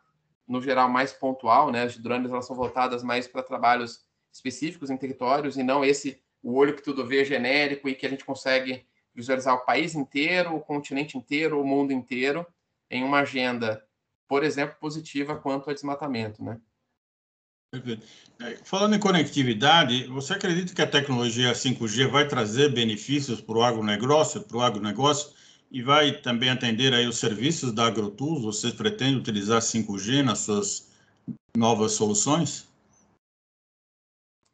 no 0.48 0.62
geral, 0.62 0.88
mais 0.90 1.12
pontual, 1.12 1.72
né? 1.72 1.84
As 1.84 1.98
drones 1.98 2.32
elas 2.32 2.46
são 2.46 2.56
voltadas 2.56 3.04
mais 3.04 3.28
para 3.28 3.42
trabalhos 3.42 4.06
específicos 4.32 4.90
em 4.90 4.98
territórios 4.98 5.58
e 5.58 5.64
não 5.64 5.84
esse 5.84 6.23
o 6.44 6.54
olho 6.56 6.76
que 6.76 6.84
tudo 6.84 7.08
vê 7.08 7.26
genérico 7.26 7.90
e 7.90 7.96
que 7.96 8.06
a 8.06 8.10
gente 8.10 8.26
consegue 8.26 8.86
visualizar 9.16 9.56
o 9.56 9.66
país 9.66 9.96
inteiro, 9.96 10.56
o 10.56 10.60
continente 10.62 11.18
inteiro, 11.18 11.60
o 11.60 11.66
mundo 11.66 11.92
inteiro 11.94 12.46
em 12.92 13.04
uma 13.04 13.22
agenda, 13.22 13.84
por 14.28 14.44
exemplo, 14.44 14.76
positiva 14.80 15.38
quanto 15.38 15.70
ao 15.70 15.74
desmatamento, 15.74 16.44
né? 16.44 16.60
Perfeito. 17.72 18.06
É, 18.40 18.58
falando 18.64 18.96
em 18.96 19.00
conectividade, 19.00 20.06
você 20.08 20.34
acredita 20.34 20.76
que 20.76 20.82
a 20.82 20.88
tecnologia 20.88 21.54
5G 21.54 22.08
vai 22.08 22.28
trazer 22.28 22.72
benefícios 22.72 23.42
para 23.42 23.58
o 23.58 23.64
agronegócio, 23.64 24.44
para 24.44 24.58
o 24.58 24.62
agronegócio? 24.62 25.34
e 25.74 25.82
vai 25.82 26.22
também 26.22 26.52
atender 26.52 26.94
aí 26.94 27.08
os 27.08 27.18
serviços 27.18 27.74
da 27.74 27.88
AgroTools. 27.88 28.44
Vocês 28.44 28.76
pretendem 28.76 29.18
utilizar 29.18 29.60
5G 29.60 30.22
nas 30.24 30.40
suas 30.40 30.94
novas 31.58 31.94
soluções? 31.94 32.70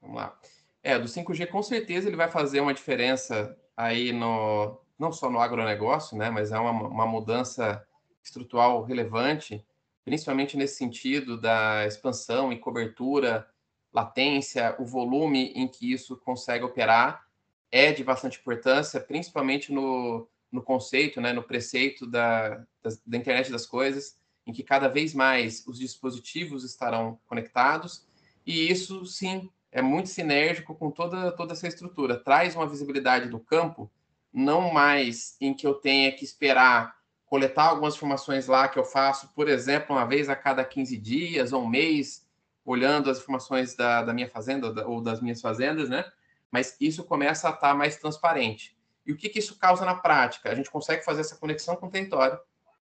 Vamos 0.01 0.15
lá. 0.15 0.39
É, 0.81 0.97
do 0.97 1.07
5G 1.07 1.47
com 1.47 1.61
certeza 1.61 2.07
ele 2.07 2.15
vai 2.15 2.29
fazer 2.29 2.61
uma 2.61 2.73
diferença 2.73 3.57
aí 3.75 4.11
no 4.11 4.79
não 4.97 5.11
só 5.13 5.29
no 5.29 5.39
agronegócio, 5.39 6.17
né, 6.17 6.29
mas 6.29 6.51
é 6.51 6.59
uma, 6.59 6.71
uma 6.71 7.05
mudança 7.05 7.85
estrutural 8.21 8.83
relevante, 8.83 9.65
principalmente 10.03 10.57
nesse 10.57 10.75
sentido 10.75 11.39
da 11.39 11.85
expansão 11.85 12.51
e 12.51 12.59
cobertura, 12.59 13.47
latência, 13.93 14.75
o 14.77 14.85
volume 14.85 15.53
em 15.55 15.69
que 15.69 15.93
isso 15.93 16.17
consegue 16.17 16.65
operar 16.65 17.25
é 17.71 17.93
de 17.93 18.03
bastante 18.03 18.39
importância, 18.39 18.99
principalmente 18.99 19.71
no 19.71 20.27
no 20.51 20.61
conceito, 20.61 21.21
né, 21.21 21.31
no 21.31 21.43
preceito 21.43 22.07
da, 22.07 22.55
da, 22.81 22.89
da, 23.05 23.17
internet 23.17 23.51
das 23.51 23.65
coisas, 23.65 24.17
em 24.45 24.51
que 24.51 24.63
cada 24.63 24.87
vez 24.87 25.13
mais 25.13 25.65
os 25.67 25.77
dispositivos 25.77 26.63
estarão 26.63 27.19
conectados, 27.27 28.07
e 28.45 28.69
isso, 28.69 29.05
sim, 29.05 29.49
é 29.71 29.81
muito 29.81 30.09
sinérgico 30.09 30.75
com 30.75 30.89
toda, 30.91 31.31
toda 31.31 31.53
essa 31.53 31.67
estrutura. 31.67 32.17
Traz 32.17 32.55
uma 32.55 32.67
visibilidade 32.67 33.29
do 33.29 33.39
campo, 33.39 33.91
não 34.33 34.71
mais 34.71 35.35
em 35.39 35.53
que 35.53 35.65
eu 35.65 35.73
tenha 35.75 36.11
que 36.11 36.23
esperar 36.23 36.99
coletar 37.29 37.65
algumas 37.65 37.95
informações 37.95 38.47
lá 38.47 38.67
que 38.67 38.79
eu 38.79 38.83
faço, 38.83 39.31
por 39.35 39.47
exemplo, 39.47 39.95
uma 39.95 40.03
vez 40.05 40.29
a 40.29 40.35
cada 40.35 40.65
15 40.65 40.97
dias 40.97 41.53
ou 41.53 41.63
um 41.63 41.67
mês, 41.67 42.27
olhando 42.65 43.09
as 43.09 43.19
informações 43.19 43.75
da, 43.75 44.01
da 44.01 44.11
minha 44.11 44.27
fazenda 44.27 44.87
ou 44.87 44.99
das 44.99 45.21
minhas 45.21 45.39
fazendas, 45.39 45.89
né? 45.89 46.03
Mas 46.51 46.75
isso 46.81 47.03
começa 47.03 47.47
a 47.47 47.51
estar 47.51 47.75
mais 47.75 47.97
transparente. 47.97 48.75
E 49.05 49.11
o 49.11 49.15
que, 49.15 49.29
que 49.29 49.37
isso 49.37 49.59
causa 49.59 49.85
na 49.85 49.93
prática? 49.93 50.51
A 50.51 50.55
gente 50.55 50.71
consegue 50.71 51.05
fazer 51.05 51.21
essa 51.21 51.37
conexão 51.37 51.75
com 51.75 51.85
o 51.85 51.89
território 51.89 52.39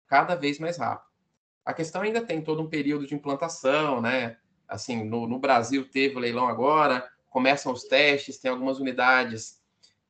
cada 0.06 0.36
vez 0.36 0.60
mais 0.60 0.78
rápido. 0.78 1.10
A 1.64 1.74
questão 1.74 2.02
ainda 2.02 2.22
tem 2.22 2.40
todo 2.40 2.62
um 2.62 2.68
período 2.68 3.04
de 3.04 3.16
implantação, 3.16 4.00
né? 4.00 4.36
Assim, 4.68 5.04
no, 5.04 5.26
no 5.26 5.38
Brasil 5.38 5.88
teve 5.88 6.16
o 6.16 6.18
leilão 6.18 6.49
agora, 6.49 7.08
começam 7.28 7.73
os 7.73 7.85
testes, 7.85 8.38
tem 8.38 8.50
algumas 8.50 8.78
unidades 8.78 9.61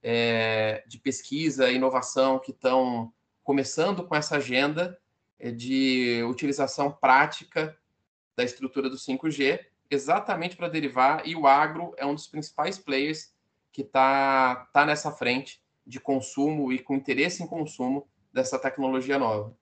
é, 0.03 0.85
de 0.87 0.99
pesquisa 0.99 1.71
e 1.71 1.77
inovação 1.77 2.39
que 2.39 2.53
estão 2.53 3.13
começando 3.43 4.05
com 4.05 4.15
essa 4.15 4.37
agenda 4.37 4.99
é, 5.39 5.51
de 5.51 6.23
utilização 6.29 6.91
prática 6.91 7.77
da 8.37 8.45
estrutura 8.45 8.89
do 8.89 8.97
5G, 8.97 9.61
exatamente 9.91 10.57
para 10.57 10.69
derivar, 10.69 11.27
e 11.27 11.35
o 11.35 11.47
agro 11.47 11.95
é 11.97 12.05
um 12.05 12.15
dos 12.15 12.27
principais 12.27 12.79
players 12.79 13.35
que 13.73 13.83
está 13.83 14.69
tá 14.73 14.87
nessa 14.87 15.11
frente 15.11 15.61
de 15.87 16.01
consumo 16.01 16.73
e 16.73 16.79
com 16.79 16.95
interesse 16.95 17.43
em 17.43 17.47
consumo 17.47 18.09
dessa 18.33 18.59
tecnologia 18.59 19.19
nova. 19.19 19.57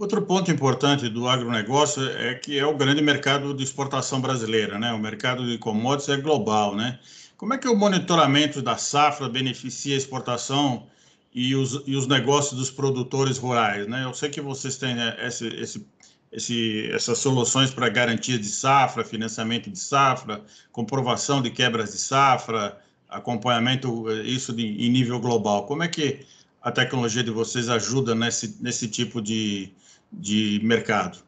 Outro 0.00 0.22
ponto 0.22 0.50
importante 0.50 1.10
do 1.10 1.28
agronegócio 1.28 2.02
é 2.12 2.34
que 2.34 2.58
é 2.58 2.64
o 2.64 2.74
grande 2.74 3.02
mercado 3.02 3.52
de 3.52 3.62
exportação 3.62 4.18
brasileira, 4.18 4.78
né? 4.78 4.90
O 4.94 4.98
mercado 4.98 5.46
de 5.46 5.58
commodities 5.58 6.08
é 6.08 6.16
global, 6.16 6.74
né? 6.74 6.98
Como 7.36 7.52
é 7.52 7.58
que 7.58 7.68
o 7.68 7.76
monitoramento 7.76 8.62
da 8.62 8.78
safra 8.78 9.28
beneficia 9.28 9.94
a 9.94 9.98
exportação 9.98 10.86
e 11.34 11.54
os, 11.54 11.82
e 11.86 11.94
os 11.96 12.06
negócios 12.06 12.58
dos 12.58 12.70
produtores 12.70 13.36
rurais, 13.36 13.86
né? 13.86 14.04
Eu 14.04 14.14
sei 14.14 14.30
que 14.30 14.40
vocês 14.40 14.78
têm 14.78 14.94
né, 14.94 15.18
esse, 15.20 15.46
esse, 15.48 15.86
esse, 16.32 16.90
essas 16.92 17.18
soluções 17.18 17.70
para 17.70 17.86
garantia 17.90 18.38
de 18.38 18.48
safra, 18.48 19.04
financiamento 19.04 19.70
de 19.70 19.78
safra, 19.78 20.42
comprovação 20.72 21.42
de 21.42 21.50
quebras 21.50 21.92
de 21.92 21.98
safra, 21.98 22.80
acompanhamento, 23.06 24.10
eh, 24.10 24.22
isso 24.22 24.50
de, 24.54 24.64
em 24.64 24.88
nível 24.88 25.20
global. 25.20 25.66
Como 25.66 25.82
é 25.82 25.88
que 25.88 26.24
a 26.62 26.70
tecnologia 26.70 27.24
de 27.24 27.30
vocês 27.30 27.68
ajuda 27.68 28.14
nesse, 28.14 28.62
nesse 28.62 28.88
tipo 28.88 29.22
de, 29.22 29.72
de 30.12 30.60
mercado? 30.62 31.18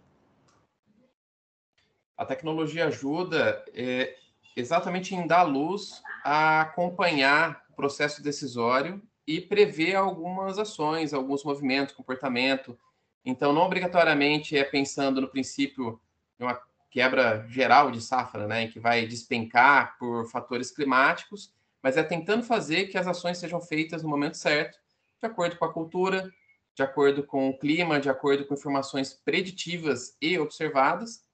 A 2.17 2.25
tecnologia 2.25 2.87
ajuda 2.87 3.65
é, 3.75 4.15
exatamente 4.55 5.15
em 5.15 5.27
dar 5.27 5.43
luz 5.43 6.03
a 6.23 6.61
acompanhar 6.61 7.65
o 7.71 7.75
processo 7.75 8.23
decisório 8.23 9.03
e 9.27 9.41
prever 9.41 9.95
algumas 9.95 10.59
ações, 10.59 11.15
alguns 11.15 11.43
movimentos, 11.45 11.95
comportamento. 11.95 12.79
Então, 13.25 13.53
não 13.53 13.63
obrigatoriamente 13.63 14.57
é 14.57 14.65
pensando 14.65 15.21
no 15.21 15.29
princípio 15.29 16.01
de 16.39 16.45
uma 16.45 16.61
quebra 16.91 17.47
geral 17.49 17.91
de 17.91 18.03
safra, 18.03 18.47
né, 18.47 18.69
que 18.69 18.79
vai 18.79 19.07
despencar 19.07 19.97
por 19.99 20.29
fatores 20.31 20.71
climáticos, 20.71 21.51
mas 21.83 21.97
é 21.97 22.03
tentando 22.03 22.45
fazer 22.45 22.89
que 22.89 22.99
as 22.99 23.07
ações 23.07 23.39
sejam 23.39 23.61
feitas 23.61 24.03
no 24.03 24.09
momento 24.09 24.37
certo, 24.37 24.79
de 25.23 25.27
acordo 25.27 25.57
com 25.57 25.65
a 25.65 25.73
cultura, 25.73 26.33
de 26.75 26.83
acordo 26.83 27.23
com 27.23 27.49
o 27.49 27.59
clima, 27.59 28.01
de 28.01 28.11
acordo 28.11 28.45
com 28.45 28.55
informações 28.55 29.15
preditivas 29.15 30.17
e 30.21 30.37
observadas, 30.39 31.25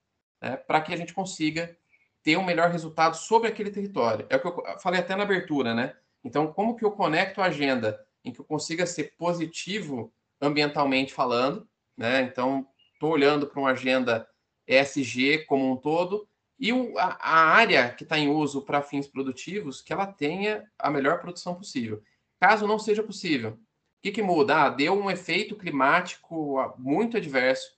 né, 0.42 0.56
para 0.56 0.80
que 0.82 0.92
a 0.92 0.96
gente 0.96 1.14
consiga 1.14 1.76
ter 2.22 2.36
um 2.36 2.44
melhor 2.44 2.70
resultado 2.70 3.16
sobre 3.16 3.48
aquele 3.48 3.70
território. 3.70 4.26
É 4.28 4.36
o 4.36 4.40
que 4.40 4.48
eu 4.48 4.78
falei 4.78 5.00
até 5.00 5.16
na 5.16 5.22
abertura, 5.22 5.74
né? 5.74 5.96
Então, 6.22 6.52
como 6.52 6.76
que 6.76 6.84
eu 6.84 6.90
conecto 6.90 7.40
a 7.40 7.46
agenda 7.46 8.04
em 8.24 8.32
que 8.32 8.40
eu 8.40 8.44
consiga 8.44 8.84
ser 8.84 9.14
positivo 9.16 10.12
ambientalmente 10.40 11.14
falando, 11.14 11.66
né? 11.96 12.20
Então, 12.22 12.68
estou 12.92 13.12
olhando 13.12 13.46
para 13.46 13.60
uma 13.60 13.70
agenda 13.70 14.28
ESG 14.66 15.46
como 15.46 15.72
um 15.72 15.76
todo 15.76 16.28
e 16.58 16.72
o, 16.72 16.98
a, 16.98 17.16
a, 17.20 17.38
área 17.54 17.94
que 17.94 18.02
está 18.02 18.18
em 18.18 18.28
uso 18.28 18.62
para 18.62 18.82
fins 18.82 19.06
produtivos, 19.06 19.80
que 19.80 19.92
ela 19.92 20.06
tenha 20.06 20.68
a 20.78 20.90
melhor 20.90 21.20
produção 21.20 21.54
possível. 21.54 22.02
Caso 22.40 22.66
não 22.66 22.78
seja 22.78 23.02
possível, 23.02 23.58
o 23.98 24.00
que, 24.00 24.12
que 24.12 24.22
muda? 24.22 24.64
Ah, 24.64 24.68
deu 24.70 24.94
um 24.94 25.10
efeito 25.10 25.56
climático 25.56 26.58
ah, 26.58 26.72
muito 26.78 27.16
adverso, 27.16 27.76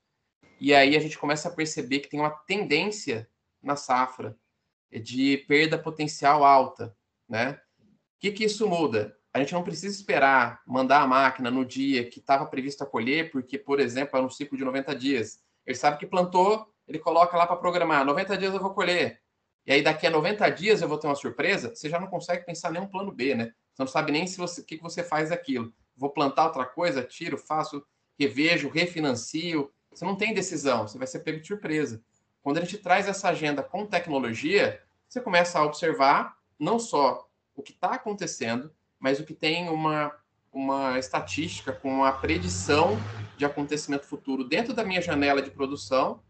e 0.60 0.74
aí 0.74 0.94
a 0.94 1.00
gente 1.00 1.18
começa 1.18 1.48
a 1.48 1.52
perceber 1.52 2.00
que 2.00 2.08
tem 2.08 2.20
uma 2.20 2.30
tendência 2.30 3.28
na 3.62 3.74
safra 3.74 4.36
de 4.92 5.38
perda 5.48 5.78
potencial 5.78 6.44
alta, 6.44 6.94
né? 7.26 7.58
O 7.80 8.20
que, 8.20 8.32
que 8.32 8.44
isso 8.44 8.68
muda? 8.68 9.16
A 9.32 9.38
gente 9.38 9.54
não 9.54 9.62
precisa 9.62 9.96
esperar 9.96 10.60
mandar 10.66 11.00
a 11.00 11.06
máquina 11.06 11.50
no 11.50 11.64
dia 11.64 12.06
que 12.08 12.18
estava 12.18 12.44
previsto 12.44 12.84
a 12.84 12.86
colher, 12.86 13.30
porque, 13.30 13.56
por 13.56 13.80
exemplo, 13.80 14.18
é 14.18 14.22
um 14.22 14.28
ciclo 14.28 14.58
de 14.58 14.64
90 14.64 14.94
dias. 14.94 15.40
Ele 15.64 15.76
sabe 15.76 15.98
que 15.98 16.06
plantou, 16.06 16.70
ele 16.86 16.98
coloca 16.98 17.36
lá 17.36 17.46
para 17.46 17.56
programar, 17.56 18.04
90 18.04 18.36
dias 18.36 18.52
eu 18.52 18.60
vou 18.60 18.74
colher. 18.74 19.22
E 19.64 19.72
aí 19.72 19.82
daqui 19.82 20.06
a 20.06 20.10
90 20.10 20.50
dias 20.50 20.82
eu 20.82 20.88
vou 20.88 20.98
ter 20.98 21.06
uma 21.06 21.14
surpresa, 21.14 21.74
você 21.74 21.88
já 21.88 21.98
não 21.98 22.08
consegue 22.08 22.44
pensar 22.44 22.70
nenhum 22.70 22.88
plano 22.88 23.12
B, 23.12 23.34
né? 23.34 23.54
Você 23.72 23.82
não 23.82 23.86
sabe 23.86 24.12
nem 24.12 24.26
se 24.26 24.36
você, 24.36 24.60
o 24.60 24.64
que, 24.64 24.76
que 24.76 24.82
você 24.82 25.02
faz 25.02 25.30
daquilo. 25.30 25.72
Vou 26.00 26.08
plantar 26.08 26.46
outra 26.46 26.64
coisa, 26.64 27.04
tiro, 27.04 27.36
faço, 27.36 27.84
revejo, 28.18 28.70
refinancio. 28.70 29.70
Você 29.90 30.02
não 30.02 30.16
tem 30.16 30.32
decisão, 30.32 30.88
você 30.88 30.96
vai 30.96 31.06
ser 31.06 31.18
pego 31.18 31.40
de 31.40 31.46
surpresa. 31.46 32.02
Quando 32.42 32.56
a 32.56 32.62
gente 32.62 32.78
traz 32.78 33.06
essa 33.06 33.28
agenda 33.28 33.62
com 33.62 33.84
tecnologia, 33.84 34.82
você 35.06 35.20
começa 35.20 35.58
a 35.58 35.62
observar 35.62 36.38
não 36.58 36.78
só 36.78 37.28
o 37.54 37.62
que 37.62 37.72
está 37.72 37.90
acontecendo, 37.90 38.72
mas 38.98 39.20
o 39.20 39.24
que 39.24 39.34
tem 39.34 39.68
uma, 39.68 40.10
uma 40.50 40.98
estatística 40.98 41.70
com 41.70 41.92
uma 41.92 42.12
predição 42.12 42.96
de 43.36 43.44
acontecimento 43.44 44.06
futuro 44.06 44.42
dentro 44.42 44.72
da 44.72 44.82
minha 44.84 45.02
janela 45.02 45.42
de 45.42 45.50
produção, 45.50 46.22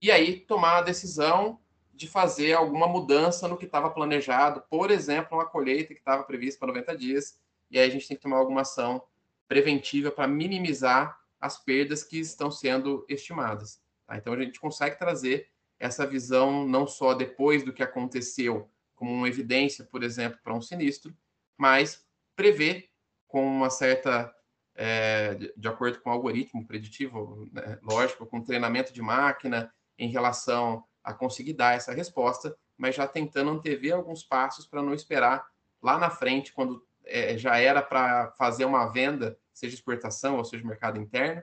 e 0.00 0.08
aí 0.12 0.38
tomar 0.38 0.78
a 0.78 0.82
decisão 0.82 1.58
de 1.92 2.06
fazer 2.06 2.52
alguma 2.52 2.86
mudança 2.86 3.48
no 3.48 3.56
que 3.56 3.64
estava 3.64 3.90
planejado, 3.90 4.62
por 4.70 4.88
exemplo, 4.88 5.36
uma 5.36 5.46
colheita 5.46 5.94
que 5.94 6.00
estava 6.00 6.22
prevista 6.22 6.60
para 6.60 6.68
90 6.68 6.96
dias, 6.96 7.40
e 7.70 7.78
aí 7.78 7.88
a 7.88 7.92
gente 7.92 8.08
tem 8.08 8.16
que 8.16 8.22
tomar 8.22 8.38
alguma 8.38 8.62
ação 8.62 9.02
preventiva 9.48 10.10
para 10.10 10.28
minimizar 10.28 11.18
as 11.40 11.62
perdas 11.62 12.02
que 12.02 12.18
estão 12.18 12.50
sendo 12.50 13.04
estimadas. 13.08 13.80
Tá? 14.06 14.16
Então, 14.16 14.32
a 14.32 14.42
gente 14.42 14.60
consegue 14.60 14.98
trazer 14.98 15.48
essa 15.78 16.06
visão 16.06 16.66
não 16.66 16.86
só 16.86 17.14
depois 17.14 17.64
do 17.64 17.72
que 17.72 17.82
aconteceu, 17.82 18.70
como 18.94 19.12
uma 19.12 19.28
evidência, 19.28 19.84
por 19.84 20.02
exemplo, 20.02 20.38
para 20.44 20.54
um 20.54 20.60
sinistro, 20.60 21.16
mas 21.56 22.04
prever 22.36 22.90
com 23.26 23.46
uma 23.46 23.70
certa, 23.70 24.34
é, 24.74 25.34
de 25.56 25.68
acordo 25.68 26.00
com 26.00 26.10
o 26.10 26.12
algoritmo 26.12 26.66
preditivo, 26.66 27.48
né, 27.52 27.78
lógico, 27.82 28.26
com 28.26 28.42
treinamento 28.42 28.92
de 28.92 29.00
máquina 29.00 29.72
em 29.98 30.10
relação 30.10 30.84
a 31.02 31.14
conseguir 31.14 31.54
dar 31.54 31.74
essa 31.74 31.92
resposta, 31.92 32.54
mas 32.76 32.94
já 32.94 33.06
tentando 33.06 33.50
antever 33.50 33.94
alguns 33.94 34.22
passos 34.22 34.66
para 34.66 34.82
não 34.82 34.92
esperar 34.92 35.46
lá 35.82 35.98
na 35.98 36.10
frente, 36.10 36.52
quando 36.52 36.84
é, 37.10 37.36
já 37.36 37.58
era 37.58 37.82
para 37.82 38.32
fazer 38.38 38.64
uma 38.64 38.86
venda, 38.86 39.36
seja 39.52 39.74
exportação 39.74 40.36
ou 40.36 40.44
seja 40.44 40.64
mercado 40.64 40.98
interno, 40.98 41.42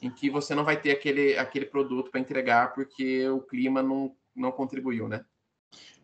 em 0.00 0.10
que 0.10 0.30
você 0.30 0.54
não 0.54 0.64
vai 0.64 0.80
ter 0.80 0.92
aquele, 0.92 1.36
aquele 1.36 1.66
produto 1.66 2.10
para 2.10 2.20
entregar 2.20 2.72
porque 2.72 3.28
o 3.28 3.40
clima 3.40 3.82
não, 3.82 4.14
não 4.34 4.52
contribuiu, 4.52 5.08
né? 5.08 5.24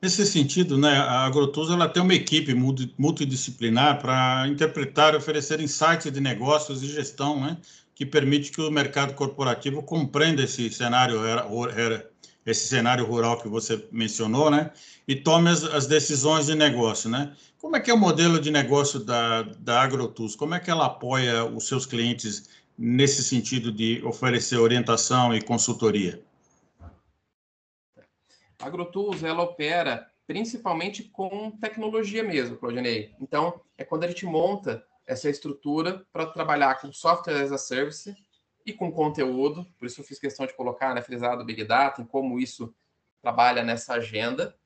Nesse 0.03 0.27
sentido, 0.27 0.77
né, 0.77 0.91
a 0.99 1.25
Agrotus 1.25 1.71
ela 1.71 1.89
tem 1.89 2.03
uma 2.03 2.13
equipe 2.13 2.53
multidisciplinar 2.99 4.03
para 4.03 4.47
interpretar 4.49 5.15
e 5.15 5.17
oferecer 5.17 5.61
insights 5.61 6.13
de 6.13 6.21
negócios 6.21 6.83
e 6.83 6.87
gestão, 6.87 7.41
né, 7.41 7.57
que 7.95 8.05
permite 8.05 8.53
que 8.53 8.61
o 8.61 8.71
mercado 8.71 9.15
corporativo 9.15 9.83
compreenda 9.83 10.43
esse 10.43 10.69
cenário 10.71 11.21
esse 12.47 12.69
cenário 12.69 13.05
rural 13.05 13.41
que 13.41 13.49
você 13.49 13.87
mencionou, 13.91 14.51
né, 14.51 14.71
e 15.09 15.17
tome 15.17 15.51
as, 15.51 15.65
as 15.65 15.87
decisões 15.87 16.47
de 16.47 16.55
negócio, 16.55 17.09
né? 17.09 17.35
Como 17.59 17.77
é 17.77 17.81
que 17.81 17.91
é 17.91 17.95
o 17.95 17.99
modelo 17.99 18.39
de 18.39 18.51
negócio 18.51 19.01
da, 19.01 19.43
da 19.43 19.81
Agrotus? 19.81 20.37
Como 20.37 20.55
é 20.55 20.61
que 20.61 20.71
ela 20.71 20.87
apoia 20.87 21.45
os 21.45 21.67
seus 21.67 21.87
clientes 21.87 22.51
nesse 22.77 23.23
sentido 23.23 23.73
de 23.73 24.05
oferecer 24.05 24.59
orientação 24.59 25.35
e 25.35 25.41
consultoria? 25.41 26.23
A 28.59 28.67
AgroTools, 28.67 29.23
ela 29.23 29.43
opera 29.43 30.07
principalmente 30.27 31.05
com 31.05 31.51
tecnologia 31.53 32.23
mesmo, 32.23 32.57
Claudinei. 32.57 33.15
Então, 33.21 33.61
é 33.77 33.85
quando 33.85 34.05
a 34.05 34.09
gente 34.09 34.25
monta 34.25 34.85
essa 35.07 35.29
estrutura 35.29 36.05
para 36.13 36.27
trabalhar 36.27 36.81
com 36.81 36.93
software 36.93 37.43
as 37.43 37.53
a 37.53 37.59
service 37.59 38.15
e 38.65 38.73
com 38.73 38.91
conteúdo, 38.91 39.67
por 39.79 39.87
isso 39.87 40.01
eu 40.01 40.05
fiz 40.05 40.19
questão 40.19 40.47
de 40.47 40.55
colocar, 40.55 40.95
né, 40.95 41.03
frisado 41.03 41.45
Big 41.45 41.65
Data, 41.65 42.01
em 42.01 42.07
como 42.07 42.39
isso 42.39 42.75
trabalha 43.21 43.63
nessa 43.63 43.95
agenda. 43.95 44.57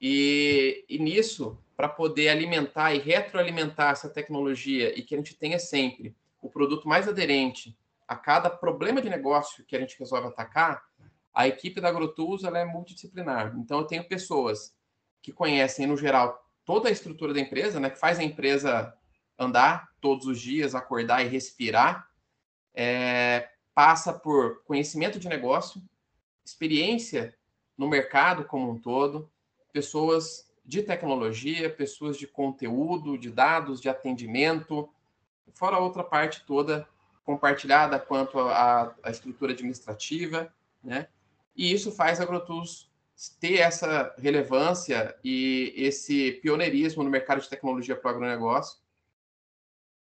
E, 0.00 0.84
e 0.88 0.98
nisso, 0.98 1.58
para 1.76 1.88
poder 1.88 2.28
alimentar 2.28 2.94
e 2.94 2.98
retroalimentar 2.98 3.92
essa 3.92 4.08
tecnologia 4.08 4.96
e 4.98 5.02
que 5.02 5.14
a 5.14 5.18
gente 5.18 5.34
tenha 5.34 5.58
sempre 5.58 6.14
o 6.40 6.48
produto 6.48 6.88
mais 6.88 7.08
aderente 7.08 7.76
a 8.06 8.16
cada 8.16 8.50
problema 8.50 9.00
de 9.00 9.08
negócio 9.08 9.64
que 9.64 9.76
a 9.76 9.80
gente 9.80 9.98
resolve 9.98 10.28
atacar, 10.28 10.84
a 11.32 11.48
equipe 11.48 11.80
da 11.80 11.88
AgroTools 11.88 12.44
ela 12.44 12.58
é 12.58 12.64
multidisciplinar. 12.64 13.54
Então, 13.56 13.78
eu 13.78 13.86
tenho 13.86 14.06
pessoas 14.06 14.74
que 15.22 15.32
conhecem, 15.32 15.86
no 15.86 15.96
geral, 15.96 16.46
toda 16.64 16.88
a 16.88 16.92
estrutura 16.92 17.32
da 17.32 17.40
empresa, 17.40 17.80
né, 17.80 17.88
que 17.88 17.98
faz 17.98 18.18
a 18.18 18.24
empresa 18.24 18.92
andar 19.38 19.88
todos 20.00 20.26
os 20.26 20.40
dias, 20.40 20.74
acordar 20.74 21.24
e 21.24 21.28
respirar, 21.28 22.08
é, 22.74 23.48
passa 23.74 24.12
por 24.12 24.62
conhecimento 24.64 25.18
de 25.18 25.28
negócio, 25.28 25.82
experiência 26.44 27.34
no 27.76 27.88
mercado 27.88 28.44
como 28.44 28.70
um 28.70 28.78
todo, 28.78 29.30
pessoas 29.72 30.50
de 30.64 30.82
tecnologia, 30.82 31.70
pessoas 31.70 32.16
de 32.16 32.26
conteúdo, 32.26 33.18
de 33.18 33.30
dados, 33.30 33.80
de 33.80 33.88
atendimento, 33.88 34.88
fora 35.54 35.76
a 35.76 35.80
outra 35.80 36.04
parte 36.04 36.44
toda 36.46 36.86
compartilhada 37.24 37.98
quanto 37.98 38.38
à, 38.38 38.94
estrutura 39.06 39.52
administrativa, 39.52 40.52
né? 40.82 41.08
E 41.54 41.72
isso 41.72 41.92
faz 41.92 42.18
a 42.18 42.24
AgroTools 42.24 42.90
ter 43.38 43.58
essa 43.58 44.14
relevância 44.18 45.16
e 45.22 45.72
esse 45.76 46.32
pioneirismo 46.42 47.04
no 47.04 47.10
mercado 47.10 47.40
de 47.40 47.48
tecnologia 47.48 47.94
para 47.94 48.10
o 48.10 48.14
agronegócio 48.14 48.80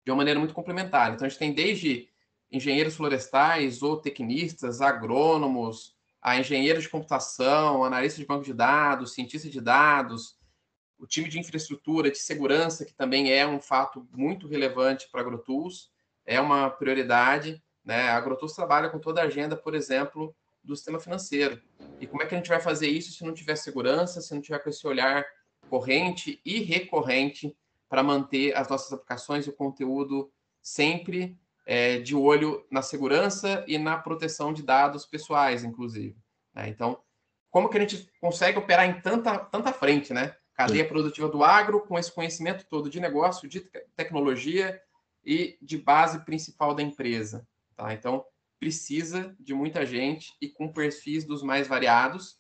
de 0.04 0.12
uma 0.12 0.18
maneira 0.18 0.40
muito 0.40 0.54
complementar. 0.54 1.14
Então, 1.14 1.26
a 1.26 1.30
gente 1.30 1.38
tem 1.38 1.54
desde 1.54 2.10
engenheiros 2.52 2.96
florestais, 2.96 3.82
ou 3.82 3.98
tecnistas, 3.98 4.82
agrônomos, 4.82 5.96
a 6.22 6.38
engenheiros 6.38 6.84
de 6.84 6.90
computação, 6.90 7.84
analistas 7.84 8.20
de 8.20 8.26
banco 8.26 8.44
de 8.44 8.54
dados, 8.54 9.14
cientistas 9.14 9.52
de 9.52 9.62
dados, 9.62 10.38
o 11.00 11.08
time 11.08 11.28
de 11.28 11.40
infraestrutura, 11.40 12.12
de 12.12 12.20
segurança, 12.20 12.86
que 12.86 12.94
também 12.94 13.34
é 13.34 13.48
um 13.48 13.60
fato 13.60 14.08
muito 14.12 14.48
relevante 14.48 15.10
para 15.10 15.22
a 15.22 15.24
AgroTools, 15.24 15.90
é 16.26 16.40
uma 16.40 16.70
prioridade. 16.70 17.62
Né? 17.84 18.10
A 18.10 18.18
AgroTools 18.18 18.54
trabalha 18.54 18.90
com 18.90 19.00
toda 19.00 19.20
a 19.20 19.26
agenda, 19.26 19.58
por 19.58 19.74
exemplo, 19.74 20.36
do 20.64 20.76
sistema 20.76 21.00
financeiro. 21.00 21.60
E 22.00 22.06
como 22.06 22.22
é 22.22 22.28
que 22.28 22.36
a 22.36 22.38
gente 22.38 22.50
vai 22.50 22.60
fazer 22.60 22.88
isso 22.88 23.12
se 23.12 23.24
não 23.26 23.34
tiver 23.34 23.56
segurança, 23.56 24.22
se 24.22 24.32
não 24.34 24.42
tiver 24.42 24.60
com 24.60 24.70
esse 24.70 24.86
olhar 24.86 25.26
corrente 25.68 26.40
e 26.46 26.60
recorrente 26.60 27.58
para 27.90 28.04
manter 28.04 28.56
as 28.56 28.70
nossas 28.70 28.94
aplicações 28.94 29.48
e 29.48 29.50
o 29.50 29.54
conteúdo 29.54 30.32
sempre 30.62 31.36
é, 31.66 32.00
de 32.00 32.16
olho 32.16 32.66
na 32.72 32.82
segurança 32.82 33.64
e 33.68 33.78
na 33.78 33.98
proteção 33.98 34.54
de 34.54 34.64
dados 34.64 35.06
pessoais, 35.06 35.64
inclusive. 35.64 36.18
Né? 36.54 36.70
Então, 36.70 37.02
como 37.50 37.70
que 37.70 37.78
a 37.78 37.82
gente 37.82 38.10
consegue 38.20 38.58
operar 38.58 38.86
em 38.86 39.02
tanta, 39.02 39.38
tanta 39.38 39.74
frente, 39.74 40.14
né? 40.14 40.36
cadeia 40.54 40.88
produtiva 40.88 41.28
do 41.28 41.44
agro, 41.44 41.82
com 41.82 41.98
esse 41.98 42.12
conhecimento 42.12 42.66
todo 42.68 42.90
de 42.90 43.00
negócio, 43.00 43.48
de 43.48 43.62
tecnologia 43.96 44.80
e 45.24 45.58
de 45.62 45.78
base 45.78 46.24
principal 46.24 46.76
da 46.76 46.84
empresa. 46.84 47.48
Tá? 47.76 47.94
Então, 47.94 48.24
precisa 48.60 49.36
de 49.40 49.54
muita 49.54 49.86
gente 49.86 50.34
e 50.40 50.48
com 50.48 50.72
perfis 50.72 51.26
dos 51.26 51.42
mais 51.42 51.68
variados, 51.68 52.40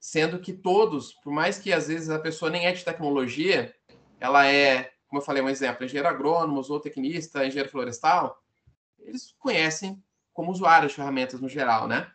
sendo 0.00 0.40
que 0.40 0.52
todos, 0.52 1.14
por 1.14 1.32
mais 1.32 1.58
que 1.58 1.72
às 1.72 1.88
vezes 1.88 2.10
a 2.10 2.18
pessoa 2.18 2.50
nem 2.50 2.66
é 2.66 2.72
de 2.72 2.84
tecnologia, 2.84 3.74
ela 4.18 4.46
é, 4.46 4.92
como 5.06 5.20
eu 5.20 5.24
falei, 5.24 5.42
um 5.42 5.48
exemplo, 5.48 5.84
engenheiro 5.84 6.08
agrônomo, 6.08 6.60
ou 6.68 6.80
tecnista, 6.80 7.46
engenheiro 7.46 7.70
florestal, 7.70 8.36
eles 9.04 9.34
conhecem 9.38 10.02
como 10.32 10.50
usuários 10.50 10.92
de 10.92 10.96
ferramentas 10.96 11.40
no 11.40 11.48
geral, 11.48 11.86
né? 11.86 12.10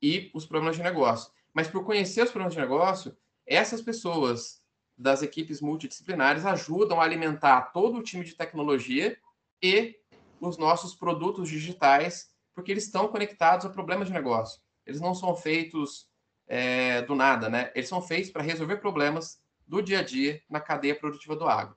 E 0.00 0.30
os 0.32 0.46
problemas 0.46 0.76
de 0.76 0.82
negócio. 0.82 1.32
Mas 1.52 1.66
por 1.66 1.84
conhecer 1.84 2.22
os 2.22 2.30
problemas 2.30 2.54
de 2.54 2.60
negócio, 2.60 3.16
essas 3.44 3.82
pessoas 3.82 4.62
das 4.96 5.22
equipes 5.22 5.60
multidisciplinares 5.60 6.44
ajudam 6.44 7.00
a 7.00 7.04
alimentar 7.04 7.72
todo 7.72 7.98
o 7.98 8.02
time 8.02 8.24
de 8.24 8.34
tecnologia 8.34 9.18
e 9.62 9.96
os 10.40 10.56
nossos 10.56 10.94
produtos 10.94 11.48
digitais, 11.48 12.32
porque 12.54 12.70
eles 12.70 12.84
estão 12.84 13.08
conectados 13.08 13.66
a 13.66 13.70
problemas 13.70 14.08
de 14.08 14.14
negócio. 14.14 14.60
Eles 14.86 15.00
não 15.00 15.14
são 15.14 15.34
feitos 15.34 16.08
é, 16.46 17.02
do 17.02 17.14
nada, 17.14 17.48
né? 17.48 17.72
Eles 17.74 17.88
são 17.88 18.00
feitos 18.00 18.30
para 18.30 18.42
resolver 18.42 18.76
problemas 18.76 19.40
do 19.66 19.82
dia 19.82 20.00
a 20.00 20.02
dia 20.02 20.42
na 20.48 20.60
cadeia 20.60 20.94
produtiva 20.94 21.36
do 21.36 21.46
agro. 21.46 21.76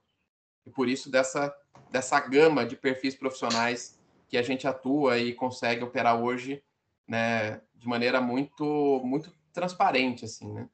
E 0.66 0.70
por 0.70 0.88
isso 0.88 1.10
dessa, 1.10 1.54
dessa 1.90 2.20
gama 2.20 2.66
de 2.66 2.76
perfis 2.76 3.16
profissionais 3.16 4.00
que 4.32 4.38
a 4.38 4.41
gente 4.41 4.65
atua 4.65 5.20
e 5.20 5.34
consegue 5.34 5.84
operar 5.84 6.17
hoje, 6.17 6.63
né, 7.06 7.60
de 7.76 7.86
maneira 7.86 8.22
muito 8.22 9.02
muito 9.04 9.30
transparente, 9.54 10.24
assim, 10.24 10.50
né? 10.54 10.70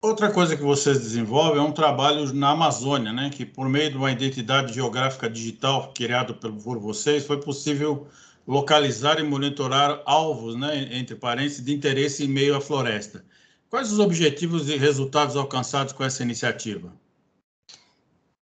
Outra 0.00 0.32
coisa 0.32 0.56
que 0.56 0.62
vocês 0.62 0.98
desenvolvem 0.98 1.58
é 1.58 1.62
um 1.62 1.72
trabalho 1.72 2.32
na 2.32 2.50
Amazônia, 2.50 3.12
né? 3.12 3.30
Que 3.30 3.44
por 3.44 3.68
meio 3.68 3.90
de 3.90 3.96
uma 3.98 4.10
identidade 4.10 4.72
geográfica 4.72 5.28
digital 5.28 5.92
criada 5.92 6.32
por 6.32 6.78
vocês, 6.78 7.26
foi 7.26 7.38
possível 7.40 8.08
localizar 8.46 9.18
e 9.18 9.24
monitorar 9.24 10.00
alvos, 10.06 10.56
né? 10.56 10.96
Entre 10.96 11.16
parênteses, 11.16 11.64
de 11.64 11.74
interesse 11.74 12.24
em 12.24 12.28
meio 12.28 12.56
à 12.56 12.60
floresta. 12.60 13.24
Quais 13.68 13.92
os 13.92 13.98
objetivos 13.98 14.70
e 14.70 14.76
resultados 14.76 15.36
alcançados 15.36 15.92
com 15.92 16.04
essa 16.04 16.22
iniciativa? 16.22 16.96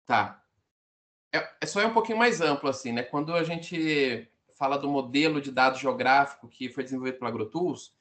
Tá. 0.07 0.44
É, 1.35 1.51
é 1.63 1.67
só 1.67 1.81
é 1.81 1.87
um 1.87 1.93
pouquinho 1.93 2.17
mais 2.17 2.41
amplo, 2.41 2.71
assim, 2.71 2.93
né? 2.93 3.03
Quando 3.03 3.35
a 3.35 3.43
gente 3.43 4.31
fala 4.57 4.79
do 4.79 4.89
modelo 4.89 5.41
de 5.41 5.51
dado 5.51 5.77
geográfico 5.77 6.49
que 6.49 6.69
foi 6.69 6.85
desenvolvido 6.85 7.19
pela 7.19 7.29
AgroTools, 7.29 7.93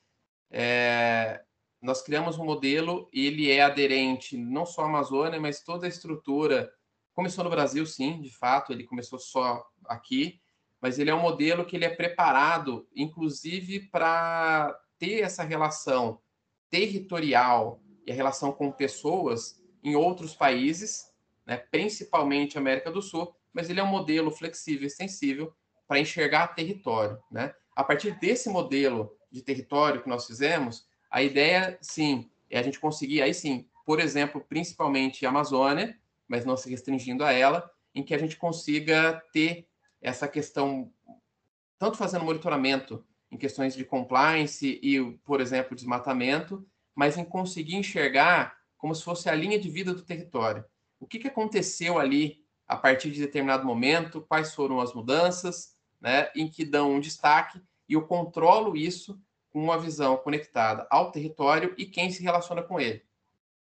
é, 0.51 1.43
nós 1.81 2.03
criamos 2.03 2.37
um 2.37 2.45
modelo, 2.45 3.09
ele 3.11 3.49
é 3.49 3.61
aderente 3.61 4.37
não 4.37 4.67
só 4.67 4.83
à 4.83 4.85
Amazônia, 4.85 5.41
mas 5.41 5.63
toda 5.63 5.87
a 5.87 5.89
estrutura. 5.89 6.71
Começou 7.15 7.43
no 7.43 7.49
Brasil, 7.49 7.83
sim, 7.87 8.21
de 8.21 8.29
fato, 8.29 8.71
ele 8.71 8.83
começou 8.83 9.17
só 9.17 9.65
aqui, 9.85 10.39
mas 10.79 10.99
ele 10.99 11.09
é 11.09 11.15
um 11.15 11.21
modelo 11.21 11.65
que 11.65 11.75
ele 11.75 11.85
é 11.85 11.89
preparado, 11.89 12.87
inclusive, 12.95 13.79
para 13.89 14.79
ter 14.99 15.21
essa 15.21 15.43
relação 15.43 16.21
territorial 16.69 17.81
e 18.05 18.11
a 18.11 18.15
relação 18.15 18.51
com 18.51 18.71
pessoas 18.71 19.59
em 19.83 19.95
outros 19.95 20.35
países, 20.35 21.12
né, 21.45 21.57
principalmente 21.57 22.57
América 22.57 22.91
do 22.91 23.01
Sul, 23.01 23.35
mas 23.51 23.69
ele 23.69 23.79
é 23.79 23.83
um 23.83 23.87
modelo 23.87 24.31
flexível 24.31 24.87
e 24.87 24.89
sensível 24.89 25.53
para 25.87 25.99
enxergar 25.99 26.47
território. 26.47 27.21
Né? 27.31 27.53
A 27.75 27.83
partir 27.83 28.17
desse 28.19 28.49
modelo 28.49 29.15
de 29.31 29.41
território 29.41 30.01
que 30.01 30.09
nós 30.09 30.25
fizemos, 30.25 30.87
a 31.09 31.21
ideia, 31.21 31.77
sim, 31.81 32.29
é 32.49 32.59
a 32.59 32.63
gente 32.63 32.79
conseguir, 32.79 33.21
aí 33.21 33.33
sim, 33.33 33.67
por 33.85 33.99
exemplo, 33.99 34.41
principalmente 34.41 35.25
a 35.25 35.29
Amazônia, 35.29 35.97
mas 36.27 36.45
não 36.45 36.55
se 36.55 36.69
restringindo 36.69 37.23
a 37.23 37.31
ela, 37.31 37.69
em 37.93 38.03
que 38.03 38.13
a 38.13 38.17
gente 38.17 38.37
consiga 38.37 39.21
ter 39.31 39.67
essa 40.01 40.27
questão, 40.27 40.91
tanto 41.77 41.97
fazendo 41.97 42.25
monitoramento 42.25 43.05
em 43.31 43.37
questões 43.37 43.75
de 43.75 43.83
compliance 43.83 44.79
e, 44.81 45.01
por 45.23 45.41
exemplo, 45.41 45.75
desmatamento, 45.75 46.65
mas 46.95 47.17
em 47.17 47.25
conseguir 47.25 47.75
enxergar 47.75 48.57
como 48.77 48.93
se 48.93 49.03
fosse 49.03 49.29
a 49.29 49.35
linha 49.35 49.59
de 49.59 49.69
vida 49.69 49.93
do 49.93 50.01
território. 50.01 50.63
O 51.03 51.05
que, 51.05 51.19
que 51.19 51.27
aconteceu 51.27 51.99
ali 51.99 52.41
a 52.65 52.77
partir 52.77 53.11
de 53.11 53.19
determinado 53.19 53.65
momento, 53.65 54.21
quais 54.21 54.55
foram 54.55 54.79
as 54.79 54.93
mudanças, 54.93 55.75
né, 55.99 56.31
em 56.33 56.47
que 56.47 56.63
dão 56.63 56.93
um 56.93 56.99
destaque, 56.99 57.61
e 57.89 57.93
eu 57.93 58.07
controlo 58.07 58.77
isso 58.77 59.21
com 59.51 59.61
uma 59.61 59.77
visão 59.77 60.15
conectada 60.15 60.87
ao 60.89 61.11
território 61.11 61.75
e 61.77 61.85
quem 61.85 62.09
se 62.09 62.23
relaciona 62.23 62.63
com 62.63 62.79
ele. 62.79 63.03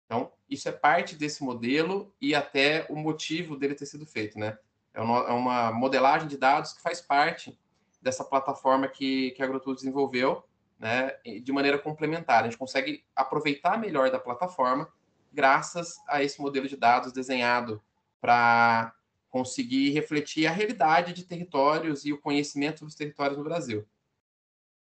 Então, 0.06 0.32
isso 0.50 0.70
é 0.70 0.72
parte 0.72 1.18
desse 1.18 1.44
modelo 1.44 2.16
e 2.22 2.34
até 2.34 2.88
o 2.90 2.96
motivo 2.96 3.58
dele 3.58 3.76
ter 3.76 3.86
sido 3.86 4.06
feito, 4.06 4.40
né? 4.40 4.58
É 4.94 5.02
uma 5.02 5.68
é 5.68 5.72
modelagem 5.74 6.30
de 6.30 6.38
dados 6.38 6.72
que 6.72 6.82
faz 6.82 7.02
parte 7.02 7.60
dessa 8.02 8.24
plataforma 8.24 8.88
que, 8.88 9.32
que 9.32 9.42
a 9.42 9.46
AgroTools 9.46 9.80
desenvolveu, 9.82 10.46
né, 10.80 11.12
de 11.44 11.52
maneira 11.52 11.78
complementar. 11.78 12.44
A 12.44 12.44
gente 12.46 12.58
consegue 12.58 13.04
aproveitar 13.14 13.78
melhor 13.78 14.10
da 14.10 14.18
plataforma 14.18 14.90
graças 15.38 15.98
a 16.10 16.24
esse 16.24 16.42
modelo 16.42 16.68
de 16.68 16.76
dados 16.76 17.14
desenhado 17.14 17.80
para 18.20 18.92
conseguir 19.30 19.92
refletir 19.92 20.48
a 20.48 20.52
realidade 20.52 21.14
de 21.14 21.24
territórios 21.24 22.06
e 22.06 22.12
o 22.12 22.18
conhecimento 22.20 22.84
dos 22.84 22.96
territórios 22.96 23.38
no 23.38 23.44
Brasil. 23.44 23.86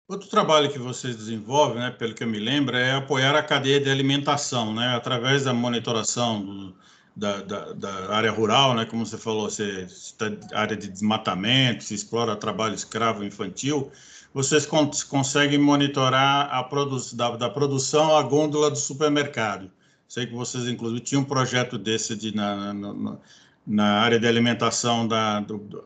Outro 0.08 0.28
trabalho 0.28 0.72
que 0.72 0.78
vocês 0.78 1.14
desenvolvem, 1.14 1.78
né, 1.78 1.92
pelo 1.92 2.16
que 2.16 2.24
eu 2.24 2.26
me 2.26 2.40
lembro, 2.40 2.76
é 2.76 2.94
apoiar 2.94 3.36
a 3.36 3.44
cadeia 3.44 3.80
de 3.80 3.88
alimentação, 3.88 4.74
né, 4.74 4.88
através 4.88 5.44
da 5.44 5.54
monitoração 5.54 6.44
do, 6.44 6.74
da, 7.14 7.42
da, 7.42 7.72
da, 7.74 8.16
área 8.16 8.32
rural, 8.32 8.74
né, 8.74 8.84
como 8.84 9.06
você 9.06 9.16
falou, 9.16 9.48
você 9.48 9.82
está 9.82 10.26
área 10.52 10.76
de 10.76 10.88
desmatamento, 10.88 11.84
se 11.84 11.94
explora 11.94 12.34
trabalho 12.34 12.74
escravo 12.74 13.22
infantil, 13.22 13.92
vocês 14.34 14.66
cons 14.66 15.04
conseguem 15.04 15.60
monitorar 15.60 16.52
a 16.52 16.64
produ 16.64 16.98
da, 17.14 17.36
da, 17.36 17.48
produção 17.48 18.16
à 18.16 18.22
gôndola 18.24 18.68
do 18.68 18.78
supermercado. 18.78 19.70
Sei 20.10 20.26
que 20.26 20.34
vocês, 20.34 20.66
inclusive, 20.66 21.00
tinham 21.02 21.22
um 21.22 21.24
projeto 21.24 21.78
desse 21.78 22.16
de, 22.16 22.34
na, 22.34 22.74
na, 22.74 23.16
na 23.64 24.00
área 24.00 24.18
de 24.18 24.26
alimentação 24.26 25.06
da, 25.06 25.38
do, 25.38 25.84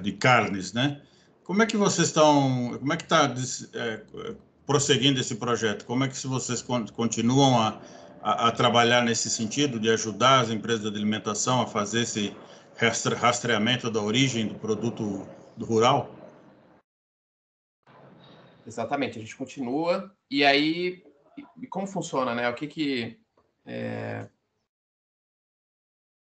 de 0.00 0.12
carnes, 0.12 0.72
né? 0.72 1.02
Como 1.44 1.62
é 1.62 1.66
que 1.66 1.76
vocês 1.76 2.08
estão, 2.08 2.78
como 2.78 2.94
é 2.94 2.96
que 2.96 3.02
está 3.02 3.34
é, 3.74 4.02
prosseguindo 4.64 5.20
esse 5.20 5.34
projeto? 5.34 5.84
Como 5.84 6.02
é 6.02 6.08
que 6.08 6.26
vocês 6.26 6.64
continuam 6.94 7.58
a, 7.60 7.78
a, 8.22 8.48
a, 8.48 8.52
trabalhar 8.52 9.04
nesse 9.04 9.28
sentido 9.28 9.78
de 9.78 9.90
ajudar 9.90 10.40
as 10.40 10.48
empresas 10.48 10.90
de 10.90 10.96
alimentação 10.96 11.60
a 11.60 11.66
fazer 11.66 12.00
esse 12.04 12.34
rastreamento 12.74 13.90
da 13.90 14.00
origem 14.00 14.48
do 14.48 14.54
produto 14.54 15.28
rural? 15.60 16.10
Exatamente, 18.66 19.18
a 19.18 19.20
gente 19.20 19.36
continua. 19.36 20.10
E 20.30 20.42
aí, 20.42 21.04
como 21.68 21.86
funciona, 21.86 22.34
né? 22.34 22.48
O 22.48 22.54
que 22.54 22.66
que 22.66 23.25
é, 23.66 24.28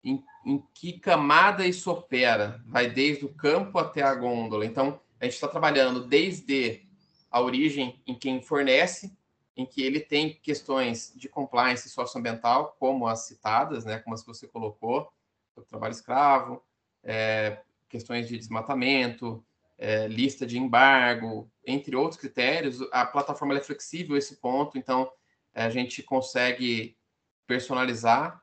em, 0.03 0.25
em 0.45 0.63
que 0.73 0.99
camada 0.99 1.67
isso 1.67 1.91
opera, 1.91 2.63
vai 2.65 2.89
desde 2.89 3.25
o 3.25 3.35
campo 3.35 3.79
até 3.79 4.03
a 4.03 4.15
gôndola. 4.15 4.65
Então, 4.65 5.01
a 5.21 5.25
gente 5.25 5.35
está 5.35 5.49
trabalhando 5.49 6.07
desde 6.07 6.87
a 7.31 7.41
origem 7.41 8.01
em 8.07 8.15
quem 8.15 8.41
fornece, 8.41 9.17
em 9.57 9.67
que 9.67 9.83
ele 9.83 10.01
tem 10.01 10.35
questões 10.35 11.13
de 11.17 11.29
compliance 11.29 11.89
socioambiental, 11.89 12.77
como 12.79 13.09
as 13.09 13.27
citadas, 13.27 13.85
né, 13.85 13.99
como 13.99 14.15
as 14.15 14.21
que 14.21 14.29
você 14.29 14.47
colocou, 14.47 15.11
o 15.57 15.63
trabalho 15.63 15.93
escravo, 15.93 16.63
é, 17.03 17.61
questões 17.89 18.29
de 18.29 18.37
desmatamento, 18.37 19.45
é, 19.79 20.07
lista 20.07 20.47
de 20.47 20.59
embargo, 20.59 21.51
entre 21.67 21.97
outros 21.97 22.21
critérios. 22.21 22.81
A 22.93 23.05
plataforma 23.05 23.57
é 23.57 23.61
flexível 23.61 24.17
esse 24.17 24.37
ponto, 24.37 24.79
então 24.79 25.11
a 25.55 25.71
gente 25.71 26.03
consegue 26.03 26.97
personalizar 27.47 28.43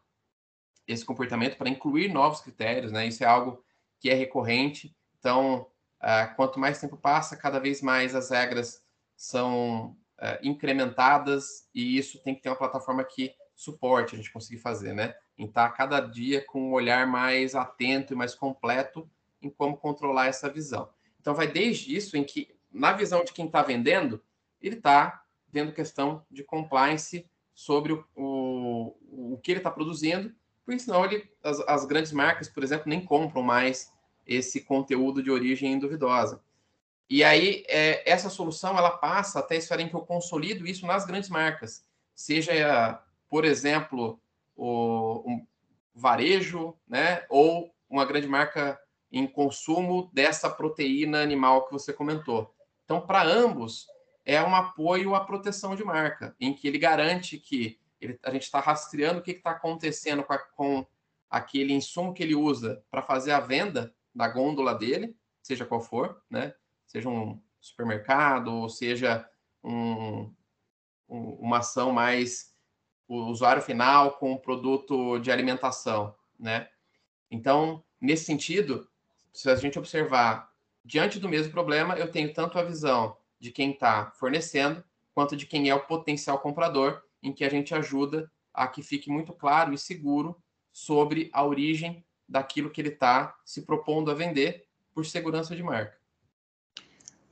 esse 0.87 1.05
comportamento 1.05 1.57
para 1.57 1.69
incluir 1.69 2.09
novos 2.09 2.41
critérios, 2.41 2.91
né? 2.91 3.07
Isso 3.07 3.23
é 3.23 3.27
algo 3.27 3.63
que 3.99 4.09
é 4.09 4.13
recorrente. 4.13 4.95
Então, 5.19 5.67
uh, 6.01 6.35
quanto 6.35 6.59
mais 6.59 6.79
tempo 6.79 6.97
passa, 6.97 7.37
cada 7.37 7.59
vez 7.59 7.81
mais 7.81 8.15
as 8.15 8.29
regras 8.29 8.83
são 9.15 9.95
uh, 10.19 10.37
incrementadas 10.41 11.69
e 11.73 11.97
isso 11.97 12.21
tem 12.21 12.35
que 12.35 12.41
ter 12.41 12.49
uma 12.49 12.57
plataforma 12.57 13.03
que 13.03 13.33
suporte 13.55 14.15
a 14.15 14.17
gente 14.17 14.31
conseguir 14.31 14.59
fazer, 14.59 14.93
né? 14.93 15.15
Tá 15.51 15.69
cada 15.69 15.99
dia 15.99 16.45
com 16.45 16.69
um 16.69 16.73
olhar 16.73 17.07
mais 17.07 17.55
atento 17.55 18.13
e 18.13 18.15
mais 18.15 18.35
completo 18.35 19.09
em 19.41 19.49
como 19.49 19.77
controlar 19.77 20.27
essa 20.27 20.49
visão. 20.49 20.89
Então, 21.19 21.33
vai 21.33 21.47
desde 21.47 21.95
isso 21.95 22.15
em 22.17 22.23
que, 22.23 22.55
na 22.71 22.93
visão 22.93 23.23
de 23.23 23.33
quem 23.33 23.45
está 23.45 23.61
vendendo, 23.61 24.23
ele 24.61 24.75
está 24.75 25.23
vendo 25.49 25.73
questão 25.73 26.25
de 26.29 26.43
compliance 26.43 27.29
sobre 27.53 27.93
o, 27.93 28.05
o, 28.15 29.33
o 29.33 29.39
que 29.41 29.51
ele 29.51 29.59
está 29.59 29.71
produzindo 29.71 30.33
porque 30.65 30.79
senão 30.79 31.03
ele, 31.05 31.29
as, 31.43 31.59
as 31.61 31.85
grandes 31.85 32.11
marcas, 32.11 32.47
por 32.47 32.63
exemplo, 32.63 32.85
nem 32.87 33.03
compram 33.03 33.41
mais 33.41 33.91
esse 34.25 34.61
conteúdo 34.61 35.21
de 35.21 35.29
origem 35.29 35.77
duvidosa. 35.77 36.41
E 37.09 37.23
aí, 37.23 37.65
é, 37.67 38.09
essa 38.09 38.29
solução, 38.29 38.77
ela 38.77 38.91
passa 38.91 39.39
até 39.39 39.55
a 39.55 39.57
esfera 39.57 39.81
em 39.81 39.89
que 39.89 39.95
eu 39.95 40.01
consolido 40.01 40.65
isso 40.65 40.85
nas 40.87 41.05
grandes 41.05 41.29
marcas. 41.29 41.85
Seja, 42.15 43.01
por 43.29 43.43
exemplo, 43.43 44.19
o 44.55 45.23
um 45.25 45.45
varejo, 45.93 46.75
né? 46.87 47.25
Ou 47.29 47.73
uma 47.89 48.05
grande 48.05 48.27
marca 48.27 48.79
em 49.11 49.27
consumo 49.27 50.09
dessa 50.13 50.49
proteína 50.49 51.21
animal 51.21 51.65
que 51.65 51.73
você 51.73 51.91
comentou. 51.91 52.55
Então, 52.85 53.01
para 53.05 53.23
ambos, 53.23 53.87
é 54.25 54.41
um 54.41 54.55
apoio 54.55 55.15
à 55.15 55.23
proteção 55.23 55.75
de 55.75 55.83
marca, 55.83 56.35
em 56.39 56.53
que 56.53 56.67
ele 56.67 56.77
garante 56.77 57.37
que 57.37 57.79
ele, 57.99 58.19
a 58.23 58.31
gente 58.31 58.43
está 58.43 58.59
rastreando 58.59 59.19
o 59.19 59.23
que 59.23 59.31
está 59.31 59.51
acontecendo 59.51 60.23
com, 60.23 60.33
a, 60.33 60.37
com 60.37 60.85
aquele 61.29 61.73
insumo 61.73 62.13
que 62.13 62.23
ele 62.23 62.35
usa 62.35 62.83
para 62.89 63.01
fazer 63.01 63.31
a 63.31 63.39
venda 63.39 63.93
da 64.13 64.27
gôndola 64.27 64.75
dele, 64.75 65.15
seja 65.41 65.65
qual 65.65 65.81
for, 65.81 66.21
né? 66.29 66.53
Seja 66.85 67.09
um 67.09 67.41
supermercado, 67.59 68.53
ou 68.53 68.69
seja 68.69 69.27
um, 69.63 70.33
um, 71.09 71.29
uma 71.39 71.59
ação 71.59 71.91
mais 71.91 72.53
o 73.07 73.25
usuário 73.25 73.61
final 73.61 74.13
com 74.13 74.33
o 74.33 74.39
produto 74.39 75.19
de 75.19 75.31
alimentação, 75.31 76.15
né? 76.39 76.69
Então, 77.29 77.83
nesse 77.99 78.25
sentido, 78.25 78.87
se 79.33 79.49
a 79.49 79.55
gente 79.55 79.77
observar 79.77 80.51
diante 80.85 81.19
do 81.19 81.29
mesmo 81.29 81.51
problema, 81.51 81.97
eu 81.97 82.11
tenho 82.11 82.33
tanto 82.33 82.57
a 82.59 82.63
visão 82.63 83.17
de 83.43 83.51
quem 83.51 83.71
está 83.71 84.09
fornecendo, 84.17 84.81
quanto 85.13 85.35
de 85.35 85.45
quem 85.45 85.67
é 85.67 85.75
o 85.75 85.81
potencial 85.81 86.39
comprador, 86.39 87.01
em 87.21 87.33
que 87.33 87.43
a 87.43 87.49
gente 87.49 87.75
ajuda 87.75 88.31
a 88.53 88.69
que 88.69 88.81
fique 88.81 89.09
muito 89.11 89.33
claro 89.33 89.73
e 89.73 89.77
seguro 89.77 90.37
sobre 90.71 91.29
a 91.33 91.45
origem 91.45 92.05
daquilo 92.27 92.69
que 92.69 92.79
ele 92.79 92.87
está 92.87 93.35
se 93.43 93.63
propondo 93.63 94.09
a 94.09 94.13
vender 94.13 94.63
por 94.93 95.05
segurança 95.05 95.53
de 95.57 95.61
marca. 95.61 95.97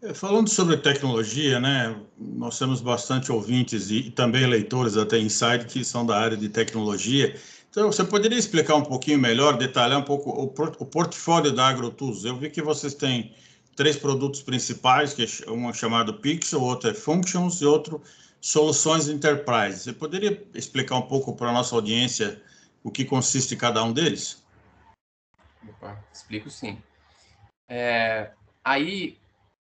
É, 0.02 0.14
falando 0.14 0.50
sobre 0.50 0.76
tecnologia, 0.76 1.62
né, 1.62 1.98
nós 2.18 2.60
temos 2.60 2.82
bastante 2.82 3.32
ouvintes 3.32 3.90
e 3.90 4.12
também 4.12 4.46
leitores 4.46 4.98
até 4.98 5.18
Inside 5.18 5.64
que 5.66 5.86
são 5.86 6.06
da 6.06 6.20
área 6.20 6.36
de 6.36 6.50
tecnologia. 6.50 7.40
Então, 7.70 7.90
você 7.90 8.04
poderia 8.04 8.38
explicar 8.38 8.76
um 8.76 8.84
pouquinho 8.84 9.18
melhor, 9.18 9.58
detalhar 9.58 9.98
um 9.98 10.04
pouco 10.04 10.30
o, 10.30 10.44
o 10.44 10.86
portfólio 10.86 11.54
da 11.54 11.70
AgroTools? 11.70 12.26
Eu 12.26 12.36
vi 12.36 12.50
que 12.50 12.62
vocês 12.62 12.94
têm 12.94 13.34
três 13.76 13.98
produtos 13.98 14.42
principais, 14.42 15.14
que 15.14 15.24
é 15.24 15.52
um 15.52 15.70
é 15.70 15.74
chamado 15.74 16.16
Pixel, 16.16 16.62
outro 16.62 16.90
é 16.90 16.94
Functions 16.94 17.62
e 17.62 17.66
outro 17.66 18.02
Soluções 18.40 19.08
Enterprise. 19.08 19.80
Você 19.80 19.94
poderia 19.94 20.44
explicar 20.54 20.98
um 20.98 21.04
pouco 21.04 21.36
para 21.36 21.50
a 21.50 21.54
nossa 21.54 21.76
audiência 21.76 22.42
o 22.84 22.90
que 22.90 23.06
consiste 23.06 23.56
cada 23.56 23.84
um 23.84 23.94
deles? 23.94 24.44
Opa, 25.68 26.04
explico 26.12 26.50
sim. 26.50 26.82
É, 27.70 28.32
aí, 28.64 29.18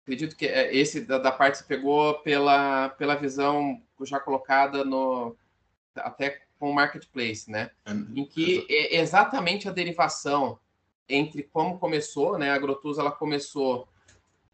acredito 0.04 0.36
que 0.36 0.46
é, 0.46 0.76
esse 0.76 1.02
da, 1.02 1.18
da, 1.18 1.32
parte 1.32 1.60
você 1.60 1.64
pegou 1.64 2.16
pela, 2.20 2.90
pela 2.90 3.16
visão 3.16 3.82
já 4.02 4.20
colocada 4.20 4.84
no 4.84 5.36
até 5.96 6.42
com 6.60 6.70
o 6.70 6.74
marketplace, 6.74 7.50
né? 7.50 7.72
É, 7.86 7.92
em 7.92 8.26
que 8.26 8.68
é 8.70 9.00
exatamente 9.00 9.70
a 9.70 9.72
derivação 9.72 10.60
entre 11.08 11.44
como 11.44 11.80
começou, 11.80 12.38
né? 12.38 12.52
A 12.52 12.56
Agrotus 12.56 12.98
ela 12.98 13.12
começou 13.12 13.88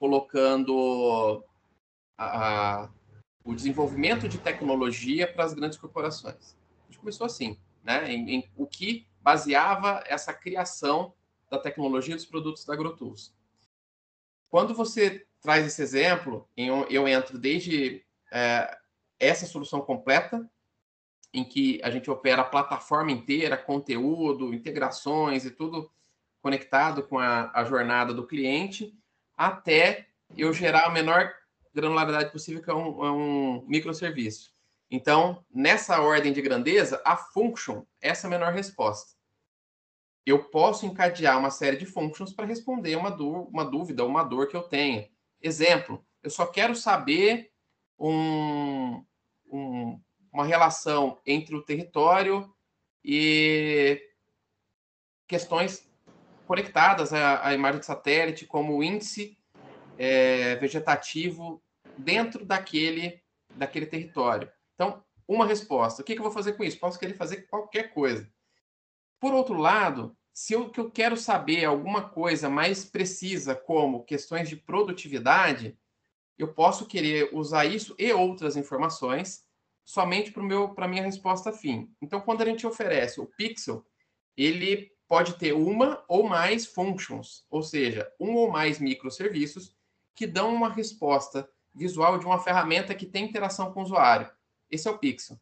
colocando 0.02 1.46
a, 2.18 2.86
a, 2.86 2.90
o 3.44 3.54
desenvolvimento 3.54 4.28
de 4.28 4.40
tecnologia 4.40 5.32
para 5.32 5.44
as 5.44 5.54
grandes 5.54 5.78
corporações. 5.78 6.58
A 6.80 6.86
gente 6.92 6.98
começou 6.98 7.28
assim, 7.28 7.56
né? 7.84 8.12
Em, 8.12 8.38
em, 8.38 8.52
o 8.58 8.66
que 8.66 9.06
baseava 9.22 10.04
essa 10.08 10.34
criação 10.34 11.14
da 11.52 11.60
tecnologia 11.60 12.16
dos 12.16 12.26
produtos 12.26 12.66
da 12.66 12.74
Agrotools. 12.74 13.32
Quando 14.50 14.74
você 14.74 15.28
traz 15.40 15.68
esse 15.68 15.84
exemplo, 15.84 16.50
eu 16.58 17.08
entro 17.08 17.38
desde 17.38 18.04
é, 18.34 18.76
essa 19.20 19.46
solução 19.46 19.82
completa, 19.82 20.50
em 21.32 21.44
que 21.44 21.80
a 21.84 21.92
gente 21.92 22.10
opera 22.10 22.42
a 22.42 22.46
plataforma 22.46 23.12
inteira, 23.12 23.56
conteúdo, 23.56 24.52
integrações 24.52 25.46
e 25.46 25.52
tudo 25.52 25.92
conectado 26.42 27.04
com 27.04 27.20
a, 27.20 27.52
a 27.54 27.64
jornada 27.64 28.16
do 28.16 28.26
cliente, 28.26 29.00
até 29.48 30.08
eu 30.38 30.54
gerar 30.54 30.86
a 30.86 30.92
menor 30.92 31.34
granularidade 31.74 32.32
possível, 32.32 32.62
que 32.62 32.70
é 32.70 32.74
um, 32.74 33.06
é 33.06 33.12
um 33.12 33.66
microserviço. 33.68 34.54
Então, 34.90 35.44
nessa 35.50 36.00
ordem 36.00 36.32
de 36.32 36.42
grandeza, 36.42 37.02
a 37.04 37.18
function 37.18 37.84
é 38.00 38.10
essa 38.10 38.30
menor 38.30 38.54
resposta. 38.54 39.16
Eu 40.24 40.44
posso 40.50 40.86
encadear 40.86 41.40
uma 41.40 41.50
série 41.50 41.78
de 41.78 41.88
functions 41.88 42.32
para 42.32 42.46
responder 42.46 42.96
uma, 42.96 43.16
uma 43.16 43.66
dúvida, 43.66 44.06
uma 44.06 44.24
dor 44.24 44.48
que 44.48 44.56
eu 44.56 44.62
tenha. 44.62 45.10
Exemplo, 45.42 46.06
eu 46.22 46.30
só 46.30 46.46
quero 46.46 46.76
saber 46.76 47.52
um, 47.98 49.04
um, 49.48 50.00
uma 50.32 50.46
relação 50.46 51.20
entre 51.26 51.56
o 51.56 51.64
território 51.64 52.54
e 53.04 54.00
questões 55.28 55.91
conectadas 56.52 57.14
à, 57.14 57.48
à 57.48 57.54
imagem 57.54 57.80
de 57.80 57.86
satélite, 57.86 58.46
como 58.46 58.76
o 58.76 58.84
índice 58.84 59.38
é, 59.98 60.58
vegetativo 60.58 61.64
dentro 61.98 62.44
daquele, 62.44 63.22
daquele 63.56 63.86
território. 63.86 64.52
Então, 64.76 65.02
uma 65.26 65.46
resposta. 65.46 66.02
O 66.02 66.06
que, 66.06 66.12
que 66.14 66.20
eu 66.20 66.26
vou 66.26 66.32
fazer 66.34 66.52
com 66.58 66.64
isso? 66.66 66.78
Posso 66.78 67.00
querer 67.00 67.14
fazer 67.14 67.44
qualquer 67.44 67.94
coisa. 67.94 68.30
Por 69.18 69.34
outro 69.34 69.56
lado, 69.56 70.14
se 70.34 70.52
eu, 70.52 70.70
que 70.70 70.82
eu 70.82 70.92
quero 70.92 71.16
saber 71.16 71.64
alguma 71.64 72.10
coisa 72.10 72.50
mais 72.50 72.84
precisa, 72.84 73.56
como 73.56 74.04
questões 74.04 74.50
de 74.50 74.58
produtividade, 74.58 75.80
eu 76.38 76.54
posso 76.54 76.86
querer 76.86 77.30
usar 77.32 77.64
isso 77.64 77.96
e 77.98 78.12
outras 78.12 78.58
informações 78.58 79.46
somente 79.86 80.32
para 80.32 80.84
a 80.84 80.88
minha 80.90 81.04
resposta 81.04 81.54
fim. 81.54 81.90
Então, 82.02 82.20
quando 82.20 82.42
a 82.42 82.46
gente 82.46 82.68
oferece 82.68 83.22
o 83.22 83.26
Pixel, 83.26 83.86
ele 84.36 84.92
pode 85.12 85.34
ter 85.34 85.52
uma 85.52 86.02
ou 86.08 86.24
mais 86.24 86.66
functions, 86.66 87.46
ou 87.50 87.62
seja, 87.62 88.10
um 88.18 88.34
ou 88.34 88.50
mais 88.50 88.80
microserviços 88.80 89.76
que 90.16 90.26
dão 90.26 90.56
uma 90.56 90.70
resposta 90.70 91.50
visual 91.76 92.18
de 92.18 92.26
uma 92.26 92.40
ferramenta 92.40 92.96
que 92.96 93.06
tem 93.06 93.26
interação 93.26 93.74
com 93.74 93.82
o 93.82 93.84
usuário. 93.84 94.32
Esse 94.70 94.88
é 94.88 94.92
o 94.92 94.98
Pixel. 94.98 95.38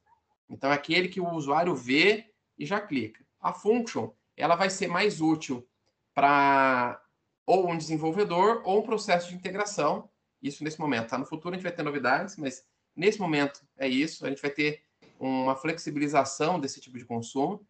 Então, 0.49 0.71
é 0.71 0.73
aquele 0.73 1.07
que 1.07 1.21
o 1.21 1.29
usuário 1.29 1.75
vê 1.75 2.33
e 2.57 2.65
já 2.65 2.81
clica. 2.81 3.23
A 3.39 3.53
function, 3.53 4.09
ela 4.35 4.55
vai 4.55 4.71
ser 4.71 4.87
mais 4.87 5.21
útil 5.21 5.69
para 6.15 6.99
ou 7.45 7.69
um 7.69 7.77
desenvolvedor 7.77 8.63
ou 8.65 8.79
um 8.79 8.83
processo 8.83 9.29
de 9.29 9.35
integração. 9.35 10.09
Isso 10.41 10.63
nesse 10.63 10.79
momento. 10.79 11.09
Tá? 11.09 11.17
No 11.19 11.27
futuro 11.27 11.53
a 11.53 11.57
gente 11.57 11.63
vai 11.63 11.75
ter 11.75 11.83
novidades, 11.83 12.37
mas 12.37 12.65
nesse 12.95 13.19
momento 13.19 13.61
é 13.77 13.87
isso. 13.87 14.25
A 14.25 14.29
gente 14.29 14.41
vai 14.41 14.49
ter 14.49 14.81
uma 15.19 15.55
flexibilização 15.55 16.59
desse 16.59 16.81
tipo 16.81 16.97
de 16.97 17.05
consumo, 17.05 17.63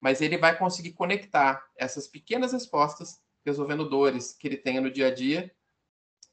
mas 0.00 0.20
ele 0.20 0.38
vai 0.38 0.56
conseguir 0.56 0.92
conectar 0.92 1.64
essas 1.76 2.06
pequenas 2.06 2.52
respostas, 2.52 3.20
resolvendo 3.44 3.88
dores 3.88 4.32
que 4.32 4.48
ele 4.48 4.56
tenha 4.56 4.80
no 4.80 4.90
dia 4.90 5.08
a 5.08 5.14
dia, 5.14 5.52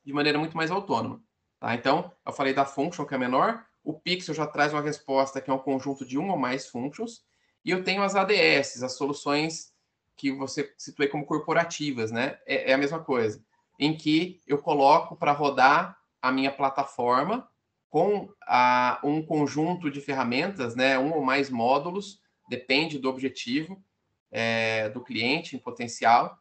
de 0.04 0.14
maneira 0.14 0.40
muito 0.40 0.56
mais 0.56 0.72
autônoma. 0.72 1.22
Tá? 1.60 1.76
Então, 1.76 2.12
eu 2.26 2.32
falei 2.32 2.54
da 2.54 2.66
function, 2.66 3.06
que 3.06 3.14
é 3.14 3.18
menor, 3.18 3.66
o 3.84 3.94
Pixel 3.94 4.36
já 4.36 4.48
traz 4.48 4.74
uma 4.74 4.82
resposta 4.82 5.42
que 5.42 5.50
é 5.50 5.54
um 5.54 5.60
conjunto 5.60 6.06
de 6.06 6.18
uma 6.18 6.34
ou 6.34 6.40
mais 6.40 6.68
functions, 6.68 7.26
e 7.64 7.72
eu 7.72 7.84
tenho 7.84 8.04
as 8.04 8.16
ADS, 8.16 8.84
as 8.84 8.94
soluções 8.94 9.74
que 10.16 10.32
você 10.32 10.74
citou 10.78 11.08
como 11.10 11.26
corporativas, 11.26 12.12
né? 12.12 12.40
É, 12.46 12.72
é 12.72 12.74
a 12.74 12.78
mesma 12.78 13.04
coisa, 13.04 13.44
em 13.80 13.96
que 13.96 14.42
eu 14.48 14.58
coloco 14.58 15.16
para 15.16 15.32
rodar 15.32 15.98
a 16.22 16.32
minha 16.32 16.52
plataforma 16.52 17.48
com 17.90 18.30
a, 18.42 19.00
um 19.04 19.24
conjunto 19.26 19.90
de 19.92 20.02
ferramentas, 20.02 20.76
né? 20.76 20.98
Um 20.98 21.14
ou 21.14 21.24
mais 21.24 21.50
módulos, 21.50 22.20
depende 22.48 22.98
do 22.98 23.10
objetivo 23.10 23.84
é, 24.32 24.90
do 24.90 25.02
cliente 25.02 25.56
em 25.56 25.60
potencial, 25.60 26.38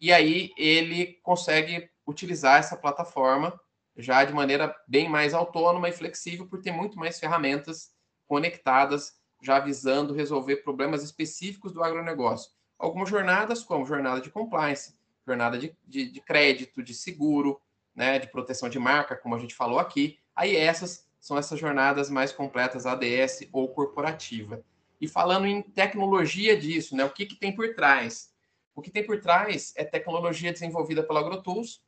e 0.00 0.12
aí 0.12 0.52
ele 0.56 1.18
consegue 1.22 1.88
utilizar 2.06 2.58
essa 2.58 2.76
plataforma 2.76 3.58
já 3.96 4.24
de 4.24 4.32
maneira 4.32 4.74
bem 4.88 5.08
mais 5.08 5.34
autônoma 5.34 5.88
e 5.88 5.92
flexível, 5.92 6.46
por 6.46 6.60
ter 6.60 6.72
muito 6.72 6.98
mais 6.98 7.18
ferramentas 7.18 7.92
conectadas, 8.26 9.12
já 9.42 9.58
visando 9.58 10.14
resolver 10.14 10.56
problemas 10.56 11.02
específicos 11.02 11.72
do 11.72 11.82
agronegócio. 11.82 12.50
Algumas 12.78 13.08
jornadas, 13.08 13.62
como 13.62 13.86
jornada 13.86 14.20
de 14.20 14.30
compliance, 14.30 14.94
jornada 15.26 15.58
de, 15.58 15.76
de, 15.86 16.10
de 16.10 16.20
crédito, 16.20 16.82
de 16.82 16.94
seguro, 16.94 17.60
né, 17.94 18.18
de 18.18 18.26
proteção 18.28 18.68
de 18.68 18.78
marca, 18.78 19.16
como 19.16 19.34
a 19.34 19.38
gente 19.38 19.54
falou 19.54 19.78
aqui. 19.78 20.18
Aí 20.34 20.56
essas 20.56 21.06
são 21.20 21.38
essas 21.38 21.58
jornadas 21.58 22.10
mais 22.10 22.32
completas, 22.32 22.84
ADS 22.84 23.48
ou 23.52 23.68
corporativa. 23.68 24.64
E 25.00 25.08
falando 25.08 25.46
em 25.46 25.62
tecnologia 25.62 26.56
disso, 26.56 26.96
né, 26.96 27.04
o 27.04 27.10
que, 27.10 27.26
que 27.26 27.36
tem 27.36 27.54
por 27.54 27.74
trás? 27.74 28.32
O 28.74 28.82
que 28.82 28.90
tem 28.90 29.04
por 29.04 29.20
trás 29.20 29.72
é 29.76 29.84
tecnologia 29.84 30.52
desenvolvida 30.52 31.02
pela 31.02 31.20
AgroTools, 31.20 31.82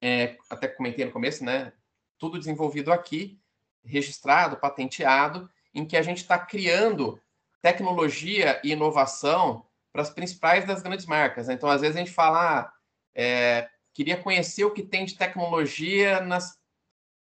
é, 0.00 0.36
até 0.48 0.68
comentei 0.68 1.04
no 1.04 1.10
começo, 1.10 1.44
né? 1.44 1.72
Tudo 2.18 2.38
desenvolvido 2.38 2.92
aqui, 2.92 3.40
registrado, 3.84 4.56
patenteado, 4.56 5.50
em 5.74 5.84
que 5.84 5.96
a 5.96 6.02
gente 6.02 6.18
está 6.18 6.38
criando 6.38 7.20
tecnologia 7.60 8.60
e 8.62 8.72
inovação 8.72 9.66
para 9.92 10.02
as 10.02 10.10
principais 10.10 10.64
das 10.64 10.82
grandes 10.82 11.06
marcas. 11.06 11.48
Né? 11.48 11.54
Então, 11.54 11.68
às 11.68 11.80
vezes 11.80 11.96
a 11.96 11.98
gente 11.98 12.12
fala, 12.12 12.60
ah, 12.60 12.72
é, 13.14 13.68
queria 13.92 14.16
conhecer 14.16 14.64
o 14.64 14.72
que 14.72 14.82
tem 14.82 15.04
de 15.04 15.16
tecnologia 15.16 16.20
nas 16.20 16.58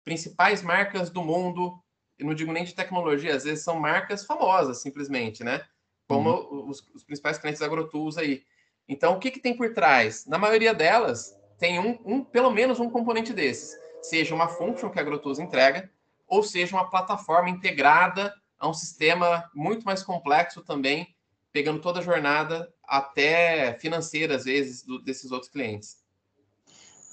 principais 0.05 0.63
marcas 0.63 1.11
do 1.11 1.23
mundo. 1.23 1.83
Eu 2.21 2.27
não 2.27 2.35
digo 2.35 2.53
nem 2.53 2.65
de 2.65 2.75
tecnologia, 2.75 3.35
às 3.35 3.45
vezes 3.45 3.65
são 3.65 3.81
marcas 3.81 4.27
famosas, 4.27 4.83
simplesmente, 4.83 5.43
né? 5.43 5.65
Como 6.07 6.31
uhum. 6.31 6.69
os, 6.69 6.87
os, 6.95 7.03
principais 7.03 7.39
clientes 7.39 7.61
da 7.61 7.67
AgroTools 7.67 8.19
aí. 8.19 8.43
Então, 8.87 9.15
o 9.15 9.19
que, 9.19 9.31
que 9.31 9.41
tem 9.41 9.57
por 9.57 9.73
trás? 9.73 10.27
Na 10.27 10.37
maioria 10.37 10.75
delas, 10.75 11.35
tem 11.59 11.79
um, 11.79 11.99
um, 12.05 12.23
pelo 12.23 12.51
menos 12.51 12.79
um 12.79 12.91
componente 12.91 13.33
desses, 13.33 13.75
seja 14.03 14.35
uma 14.35 14.49
function 14.49 14.91
que 14.91 14.99
a 14.99 15.03
AgroTools 15.03 15.39
entrega, 15.39 15.91
ou 16.29 16.43
seja 16.43 16.77
uma 16.77 16.91
plataforma 16.91 17.49
integrada 17.49 18.35
a 18.59 18.69
um 18.69 18.75
sistema 18.75 19.51
muito 19.55 19.85
mais 19.87 20.03
complexo 20.03 20.61
também, 20.63 21.15
pegando 21.53 21.81
toda 21.81 22.01
a 22.01 22.03
jornada 22.03 22.71
até 22.85 23.79
financeira, 23.79 24.37
às 24.37 24.45
vezes, 24.45 24.85
do, 24.85 25.01
desses 25.01 25.33
outros 25.33 25.51
clientes. 25.51 25.97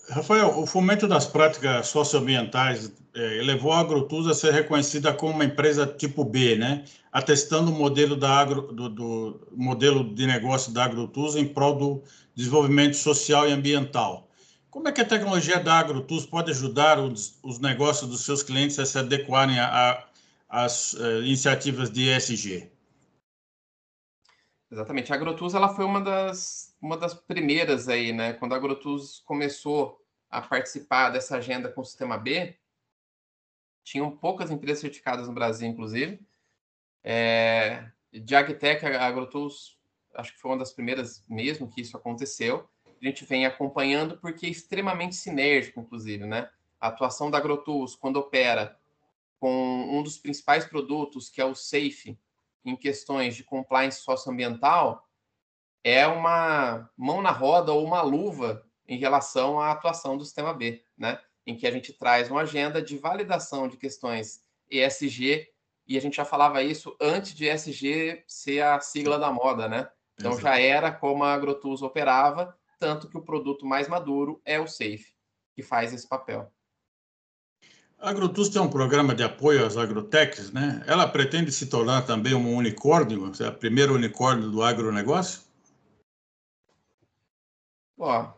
Rafael, 0.10 0.58
o 0.58 0.66
fomento 0.66 1.08
das 1.08 1.26
práticas 1.26 1.88
socioambientais 1.88 2.92
é, 3.14 3.42
levou 3.42 3.74
a 3.74 3.80
Agrotus 3.80 4.28
a 4.28 4.34
ser 4.34 4.54
reconhecida 4.54 5.14
como 5.14 5.34
uma 5.34 5.44
empresa 5.44 5.86
tipo 5.86 6.24
B, 6.24 6.56
né? 6.56 6.86
Atestando 7.12 7.72
o 7.72 7.76
modelo, 7.76 8.16
da 8.16 8.30
agro, 8.30 8.72
do, 8.72 8.90
do 8.90 9.48
modelo 9.52 10.14
de 10.14 10.26
negócio 10.26 10.72
da 10.72 10.86
Agrotus 10.86 11.36
em 11.36 11.46
prol 11.46 11.76
do 11.76 12.04
desenvolvimento 12.34 12.96
social 12.96 13.50
e 13.50 13.52
ambiental. 13.52 14.30
Como 14.70 14.88
é 14.88 14.92
que 14.92 15.02
a 15.02 15.06
tecnologia 15.06 15.60
da 15.60 15.80
Agrotus 15.80 16.26
pode 16.26 16.52
ajudar 16.52 17.00
os, 17.00 17.38
os 17.44 17.60
negócios 17.60 18.10
dos 18.10 18.22
seus 18.22 18.44
clientes 18.44 18.78
a 18.80 18.86
se 18.86 18.98
adequarem 19.00 19.58
às 20.48 20.94
uh, 20.94 21.22
iniciativas 21.24 21.90
de 21.90 22.10
ESG? 22.10 22.72
Exatamente. 24.72 25.12
A 25.12 25.16
Agrotus 25.16 25.54
ela 25.54 25.70
foi 25.70 25.84
uma 25.84 26.00
das, 26.00 26.67
uma 26.82 26.98
das 26.98 27.14
primeiras 27.14 27.88
aí, 27.88 28.14
né? 28.14 28.34
Quando 28.34 28.54
a 28.54 28.56
Agrotus 28.56 29.22
começou 29.26 30.00
a 30.30 30.42
participar 30.42 31.10
dessa 31.10 31.38
agenda 31.38 31.70
com 31.70 31.82
o 31.82 31.86
Sistema 31.86 32.18
B, 32.18 32.56
tinham 33.84 34.12
poucas 34.12 34.52
empresas 34.52 34.82
certificadas 34.82 35.28
no 35.28 35.34
Brasil, 35.34 35.68
inclusive. 35.68 36.20
É, 37.04 37.90
de 38.12 38.36
Agtech, 38.36 38.86
a 38.86 39.06
Agrotus, 39.06 39.78
acho 40.14 40.34
que 40.34 40.40
foi 40.40 40.52
uma 40.52 40.58
das 40.58 40.74
primeiras 40.74 41.24
mesmo 41.28 41.70
que 41.70 41.82
isso 41.82 41.96
aconteceu. 41.96 42.68
A 42.86 43.06
gente 43.06 43.26
vem 43.26 43.46
acompanhando 43.46 44.18
porque 44.18 44.46
é 44.46 44.50
extremamente 44.50 45.16
sinérgico, 45.16 45.80
inclusive, 45.80 46.26
né? 46.26 46.50
A 46.80 46.88
atuação 46.88 47.32
da 47.32 47.38
Agrotus, 47.38 47.96
quando 47.96 48.18
opera 48.18 48.78
com 49.40 49.98
um 49.98 50.04
dos 50.04 50.18
principais 50.18 50.66
produtos, 50.66 51.30
que 51.30 51.40
é 51.40 51.46
o 51.46 51.56
Safe, 51.56 52.18
em 52.66 52.76
questões 52.76 53.36
de 53.36 53.44
compliance 53.44 54.02
socioambiental 54.02 55.07
é 55.88 56.06
uma 56.06 56.90
mão 56.98 57.22
na 57.22 57.32
roda 57.32 57.72
ou 57.72 57.82
uma 57.86 58.02
luva 58.02 58.62
em 58.86 58.98
relação 58.98 59.58
à 59.58 59.72
atuação 59.72 60.18
do 60.18 60.26
sistema 60.26 60.54
B, 60.54 60.84
né? 60.98 61.18
Em 61.46 61.56
que 61.56 61.66
a 61.66 61.72
gente 61.72 61.94
traz 61.94 62.30
uma 62.30 62.42
agenda 62.42 62.82
de 62.82 62.98
validação 62.98 63.70
de 63.70 63.78
questões 63.78 64.44
ESG 64.70 65.48
e 65.88 65.98
a 65.98 66.02
gente 66.02 66.18
já 66.18 66.26
falava 66.26 66.62
isso 66.62 66.94
antes 67.00 67.34
de 67.34 67.46
ESG 67.46 68.22
ser 68.28 68.64
a 68.64 68.82
sigla 68.82 69.18
da 69.18 69.32
moda, 69.32 69.70
né? 69.70 69.90
Então 70.20 70.32
Exato. 70.32 70.44
já 70.44 70.60
era 70.60 70.92
como 70.92 71.24
a 71.24 71.34
AgroTools 71.34 71.82
operava, 71.82 72.54
tanto 72.78 73.08
que 73.08 73.18
o 73.18 73.24
produto 73.24 73.66
mais 73.66 73.88
maduro 73.88 74.42
é 74.44 74.60
o 74.60 74.68
Safe, 74.68 75.14
que 75.56 75.64
faz 75.64 75.94
esse 75.94 76.08
papel. 76.08 76.52
A 77.98 78.10
Agrotus 78.10 78.50
tem 78.50 78.62
um 78.62 78.70
programa 78.70 79.16
de 79.16 79.24
apoio 79.24 79.66
às 79.66 79.78
agrotechs, 79.78 80.52
né? 80.52 80.84
Ela 80.86 81.08
pretende 81.08 81.52
se 81.52 81.68
tornar 81.68 82.02
também 82.02 82.34
um 82.36 82.56
unicórnio, 82.56 83.32
a 83.48 83.52
primeira 83.52 83.94
unicórnio 83.94 84.52
do 84.52 84.62
agronegócio? 84.62 85.47
Ó, 87.98 88.32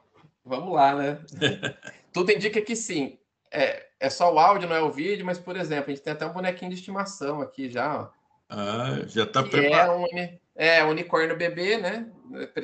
vamos 0.46 0.74
lá, 0.74 0.96
né? 0.96 1.20
Tudo 2.14 2.32
indica 2.32 2.62
que 2.62 2.76
sim. 2.76 3.18
É, 3.52 3.88
é 4.00 4.10
só 4.10 4.34
o 4.34 4.40
áudio, 4.40 4.70
não 4.70 4.76
é 4.76 4.82
o 4.82 4.92
vídeo, 4.92 5.26
mas, 5.26 5.38
por 5.38 5.58
exemplo, 5.58 5.92
a 5.92 5.96
gente 5.96 6.04
tem 6.04 6.14
até 6.14 6.26
um 6.26 6.34
bonequinho 6.34 6.72
de 6.72 6.78
estimação 6.78 7.42
aqui 7.42 7.70
já, 7.70 8.02
ó. 8.02 8.20
Ah, 8.50 9.02
já 9.06 9.24
está 9.24 9.44
preparado. 9.44 9.92
É 9.92 9.96
um, 9.96 10.40
é 10.56 10.84
unicórnio 10.84 11.38
bebê, 11.38 11.78
né? 11.78 12.10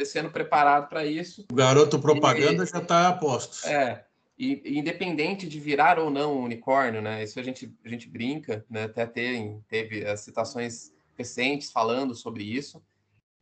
Sendo 0.03 0.31
preparado 0.31 0.89
para 0.89 1.05
isso. 1.05 1.45
O 1.51 1.55
garoto 1.55 1.99
propaganda 1.99 2.63
e, 2.63 2.67
já 2.67 2.79
está 2.79 3.07
a 3.07 3.13
postos. 3.13 3.63
É. 3.65 4.03
E, 4.37 4.79
independente 4.79 5.47
de 5.47 5.59
virar 5.59 5.99
ou 5.99 6.09
não 6.09 6.37
um 6.37 6.43
unicórnio, 6.43 7.01
né? 7.01 7.23
Isso 7.23 7.39
a 7.39 7.43
gente, 7.43 7.71
a 7.85 7.89
gente 7.89 8.09
brinca, 8.09 8.65
né? 8.67 8.85
Até 8.85 9.05
tem, 9.05 9.63
teve 9.67 10.05
as 10.05 10.21
citações 10.21 10.91
recentes 11.15 11.71
falando 11.71 12.15
sobre 12.15 12.43
isso. 12.43 12.83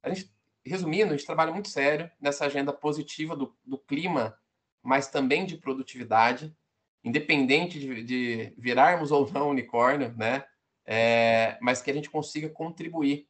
A 0.03 0.09
gente, 0.09 0.29
resumindo, 0.65 1.13
a 1.13 1.17
gente 1.17 1.25
trabalha 1.25 1.51
muito 1.51 1.69
sério 1.69 2.09
nessa 2.19 2.45
agenda 2.45 2.71
positiva 2.71 3.35
do, 3.35 3.55
do 3.65 3.77
clima, 3.77 4.37
mas 4.81 5.07
também 5.07 5.45
de 5.45 5.57
produtividade, 5.57 6.55
independente 7.03 7.79
de, 7.79 8.03
de 8.03 8.53
virarmos 8.57 9.11
ou 9.11 9.29
não 9.31 9.49
unicórnio, 9.49 10.13
né? 10.17 10.45
É, 10.85 11.57
mas 11.61 11.81
que 11.81 11.89
a 11.89 11.93
gente 11.93 12.09
consiga 12.09 12.49
contribuir 12.49 13.27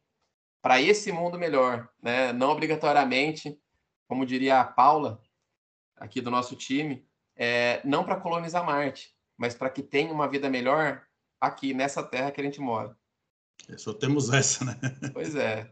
para 0.61 0.81
esse 0.81 1.11
mundo 1.11 1.37
melhor, 1.37 1.89
né? 2.01 2.33
Não 2.33 2.49
obrigatoriamente, 2.49 3.59
como 4.07 4.25
diria 4.25 4.59
a 4.59 4.65
Paula, 4.65 5.21
aqui 5.95 6.21
do 6.21 6.31
nosso 6.31 6.55
time, 6.55 7.05
é, 7.35 7.81
não 7.83 8.03
para 8.03 8.19
colonizar 8.19 8.65
Marte, 8.65 9.13
mas 9.37 9.55
para 9.55 9.69
que 9.69 9.83
tenha 9.83 10.13
uma 10.13 10.27
vida 10.27 10.49
melhor 10.49 11.05
aqui 11.39 11.73
nessa 11.73 12.03
terra 12.03 12.31
que 12.31 12.39
a 12.39 12.43
gente 12.43 12.61
mora. 12.61 12.95
É, 13.69 13.77
só 13.77 13.93
temos 13.93 14.31
essa, 14.31 14.65
né? 14.65 14.79
Pois 15.13 15.35
é. 15.35 15.71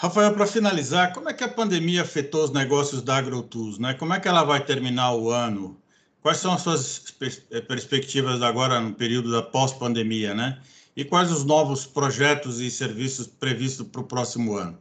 Rafael, 0.00 0.32
para 0.32 0.46
finalizar, 0.46 1.12
como 1.12 1.28
é 1.28 1.34
que 1.34 1.42
a 1.42 1.48
pandemia 1.48 2.02
afetou 2.02 2.44
os 2.44 2.52
negócios 2.52 3.02
da 3.02 3.16
AgroTools? 3.16 3.80
Né? 3.80 3.94
Como 3.94 4.14
é 4.14 4.20
que 4.20 4.28
ela 4.28 4.44
vai 4.44 4.64
terminar 4.64 5.12
o 5.14 5.32
ano? 5.32 5.82
Quais 6.22 6.38
são 6.38 6.52
as 6.52 6.60
suas 6.62 7.16
eh, 7.50 7.60
perspectivas 7.60 8.40
agora 8.40 8.78
no 8.78 8.94
período 8.94 9.32
da 9.32 9.42
pós-pandemia, 9.42 10.34
né? 10.34 10.62
E 10.94 11.04
quais 11.04 11.32
os 11.32 11.44
novos 11.44 11.84
projetos 11.84 12.60
e 12.60 12.70
serviços 12.70 13.26
previstos 13.26 13.88
para 13.88 14.00
o 14.00 14.04
próximo 14.04 14.56
ano? 14.56 14.80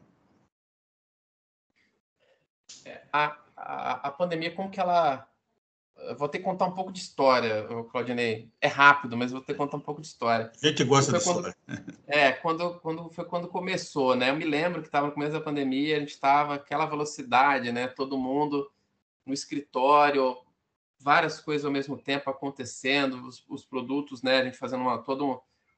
É, 2.86 3.02
a, 3.12 3.38
a, 3.56 4.08
a 4.08 4.12
pandemia, 4.12 4.54
como 4.54 4.70
que 4.70 4.80
ela 4.80 5.28
vou 6.16 6.30
ter 6.30 6.40
que 6.40 6.44
contar 6.44 6.66
um 6.66 6.74
pouco 6.74 6.92
de 6.92 7.00
história, 7.00 7.68
Claudinei. 7.92 8.50
É 8.62 8.68
rápido, 8.68 9.18
mas 9.18 9.32
vou 9.32 9.42
ter 9.42 9.54
que 9.54 9.58
contar 9.58 9.78
um 9.78 9.82
pouco 9.82 10.02
de 10.02 10.08
história. 10.08 10.52
A 10.62 10.68
gente 10.68 10.84
gosta 10.84 11.18
de 11.18 11.24
quando, 11.24 11.48
história. 11.48 11.58
É, 12.08 12.32
quando, 12.32 12.80
quando 12.80 13.10
foi 13.10 13.26
quando 13.26 13.48
começou, 13.48 14.16
né? 14.16 14.30
Eu 14.30 14.36
me 14.36 14.46
lembro 14.46 14.82
que 14.82 14.88
estava 14.88 15.08
no 15.08 15.14
começo 15.14 15.34
da 15.34 15.42
pandemia, 15.42 15.98
a 15.98 16.00
gente 16.00 16.12
estava 16.12 16.56
aquela 16.56 16.86
velocidade, 16.86 17.72
né? 17.72 17.88
Todo 17.88 18.18
mundo 18.18 18.70
no 19.26 19.34
escritório, 19.34 20.38
várias 21.00 21.40
coisas 21.40 21.66
ao 21.66 21.72
mesmo 21.72 21.98
tempo 21.98 22.30
acontecendo, 22.30 23.26
os, 23.28 23.44
os 23.50 23.66
produtos, 23.66 24.22
né? 24.22 24.40
A 24.40 24.44
gente 24.46 24.58
fazendo 24.58 24.82
uma, 24.82 24.98
toda 25.00 25.24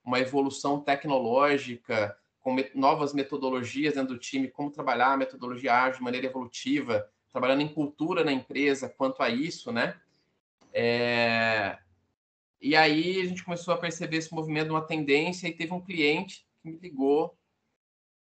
uma 0.04 0.20
evolução 0.20 0.80
tecnológica, 0.80 2.16
com 2.40 2.54
met 2.54 2.72
novas 2.76 3.14
metodologias 3.14 3.96
dentro 3.96 4.14
do 4.14 4.20
time, 4.20 4.48
como 4.48 4.72
trabalhar 4.72 5.14
a 5.14 5.18
metodologia 5.18 5.74
ágil 5.74 5.98
de 5.98 6.04
maneira 6.04 6.28
evolutiva, 6.28 7.08
trabalhando 7.32 7.62
em 7.62 7.74
cultura 7.74 8.24
na 8.24 8.32
empresa 8.32 8.90
quanto 8.90 9.22
a 9.22 9.30
isso, 9.30 9.72
né? 9.72 10.00
É... 10.74 11.78
E 12.62 12.76
aí 12.76 13.22
a 13.22 13.26
gente 13.26 13.44
começou 13.44 13.74
a 13.74 13.78
perceber 13.78 14.18
esse 14.18 14.34
movimento 14.34 14.70
uma 14.70 14.86
tendência 14.86 15.48
e 15.48 15.56
teve 15.56 15.74
um 15.74 15.82
cliente 15.82 16.46
que 16.62 16.70
me 16.70 16.78
ligou. 16.78 17.38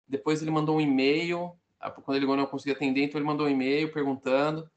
Depois 0.08 0.42
ele 0.42 0.52
mandou 0.52 0.78
um 0.78 0.82
e-mail. 0.82 1.58
Quando 2.04 2.16
ele 2.16 2.22
ligou, 2.22 2.38
não 2.38 2.46
consegui 2.46 2.72
atender, 2.72 3.04
então 3.04 3.20
ele 3.20 3.28
mandou 3.28 3.48
um 3.48 3.50
e-mail 3.50 3.92
perguntando. 3.92 4.70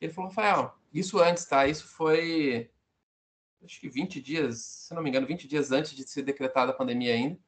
Ele 0.00 0.12
falou, 0.12 0.30
Rafael, 0.30 0.74
isso 0.92 1.20
antes, 1.20 1.44
tá? 1.44 1.66
Isso 1.66 1.86
foi 1.88 2.70
acho 3.64 3.80
que 3.80 3.88
20 3.88 4.20
dias, 4.20 4.58
se 4.58 4.94
não 4.94 5.02
me 5.02 5.08
engano, 5.08 5.26
20 5.26 5.46
dias 5.46 5.70
antes 5.70 5.94
de 5.94 6.08
ser 6.08 6.22
decretada 6.22 6.72
a 6.72 6.74
pandemia 6.74 7.14
ainda. 7.14 7.38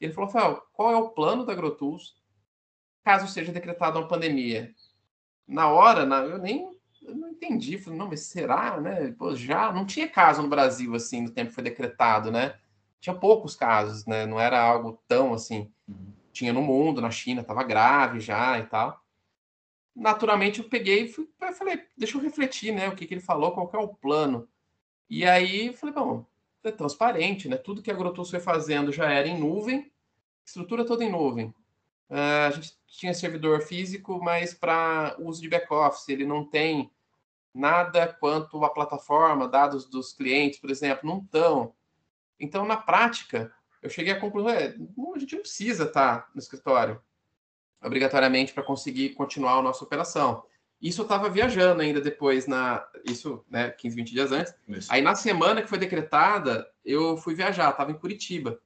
Ele 0.00 0.12
falou, 0.12 0.30
Rafael, 0.30 0.62
qual 0.72 0.90
é 0.90 0.96
o 0.96 1.10
plano 1.10 1.46
da 1.46 1.52
AgroTools 1.52 2.16
caso 3.04 3.28
seja 3.28 3.52
decretada 3.52 3.98
uma 3.98 4.08
pandemia? 4.08 4.74
Na 5.46 5.68
hora, 5.68 6.04
na, 6.04 6.24
eu 6.24 6.38
nem 6.38 6.73
eu 7.04 7.14
não 7.14 7.28
entendi. 7.28 7.78
Falei, 7.78 7.98
não, 7.98 8.08
mas 8.08 8.20
será, 8.20 8.80
né? 8.80 9.12
Pô, 9.18 9.34
já 9.34 9.72
não 9.72 9.84
tinha 9.84 10.08
caso 10.08 10.42
no 10.42 10.48
Brasil, 10.48 10.94
assim, 10.94 11.22
no 11.22 11.30
tempo 11.30 11.48
que 11.48 11.54
foi 11.54 11.64
decretado, 11.64 12.30
né? 12.30 12.58
Tinha 13.00 13.14
poucos 13.14 13.54
casos, 13.54 14.06
né? 14.06 14.26
Não 14.26 14.40
era 14.40 14.60
algo 14.60 14.98
tão, 15.06 15.34
assim... 15.34 15.70
Uhum. 15.88 16.12
Tinha 16.32 16.52
no 16.52 16.62
mundo, 16.62 17.00
na 17.00 17.12
China, 17.12 17.42
estava 17.42 17.62
grave 17.62 18.18
já 18.18 18.58
e 18.58 18.64
tal. 18.64 19.00
Naturalmente, 19.94 20.58
eu 20.58 20.68
peguei 20.68 21.04
e 21.04 21.08
fui, 21.08 21.30
falei, 21.56 21.86
deixa 21.96 22.18
eu 22.18 22.20
refletir, 22.20 22.74
né? 22.74 22.88
O 22.88 22.96
que, 22.96 23.06
que 23.06 23.14
ele 23.14 23.20
falou, 23.20 23.52
qual 23.52 23.68
que 23.68 23.76
é 23.76 23.78
o 23.78 23.94
plano. 23.94 24.48
E 25.08 25.24
aí, 25.24 25.72
falei, 25.72 25.94
bom, 25.94 26.26
é 26.64 26.72
transparente, 26.72 27.48
né? 27.48 27.56
Tudo 27.56 27.80
que 27.80 27.90
a 27.90 27.94
Agrotus 27.94 28.30
foi 28.30 28.40
fazendo 28.40 28.90
já 28.90 29.08
era 29.12 29.28
em 29.28 29.38
nuvem, 29.38 29.92
estrutura 30.44 30.84
toda 30.84 31.04
em 31.04 31.12
nuvem. 31.12 31.54
Uh, 32.10 32.48
a 32.48 32.50
gente 32.50 32.76
tinha 32.86 33.14
servidor 33.14 33.62
físico, 33.62 34.20
mas 34.20 34.52
para 34.52 35.14
uso 35.20 35.40
de 35.40 35.48
back-office, 35.48 36.08
ele 36.08 36.26
não 36.26 36.44
tem 36.44 36.90
nada 37.54 38.08
quanto 38.08 38.64
a 38.64 38.70
plataforma, 38.70 39.48
dados 39.48 39.88
dos 39.88 40.12
clientes, 40.12 40.58
por 40.58 40.70
exemplo, 40.70 41.08
não 41.08 41.20
estão. 41.20 41.74
Então, 42.38 42.66
na 42.66 42.76
prática, 42.76 43.54
eu 43.80 43.88
cheguei 43.88 44.12
à 44.12 44.20
conclusão: 44.20 44.50
é, 44.50 44.74
a 45.14 45.18
gente 45.18 45.34
não 45.34 45.42
precisa 45.42 45.84
estar 45.84 46.28
no 46.34 46.40
escritório 46.40 47.00
obrigatoriamente 47.82 48.52
para 48.52 48.62
conseguir 48.62 49.10
continuar 49.10 49.58
a 49.58 49.62
nossa 49.62 49.84
operação. 49.84 50.42
Isso 50.80 51.00
eu 51.00 51.04
estava 51.04 51.30
viajando 51.30 51.82
ainda 51.82 52.00
depois, 52.00 52.46
na 52.46 52.86
isso, 53.04 53.44
né, 53.48 53.70
15, 53.70 53.96
20 53.96 54.10
dias 54.10 54.32
antes. 54.32 54.54
Isso. 54.68 54.92
Aí, 54.92 55.00
na 55.00 55.14
semana 55.14 55.62
que 55.62 55.68
foi 55.68 55.78
decretada, 55.78 56.68
eu 56.84 57.16
fui 57.16 57.34
viajar, 57.34 57.70
estava 57.70 57.90
em 57.90 57.98
Curitiba. 57.98 58.60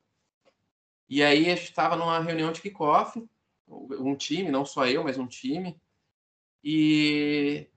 E 1.08 1.22
aí, 1.22 1.46
a 1.46 1.54
gente 1.54 1.68
estava 1.68 1.96
numa 1.96 2.18
reunião 2.20 2.50
de 2.50 2.60
kickoff, 2.60 3.22
um 3.68 4.16
time, 4.16 4.50
não 4.50 4.64
só 4.64 4.86
eu, 4.86 5.04
mas 5.04 5.18
um 5.18 5.26
time. 5.26 5.80
E 6.62 7.68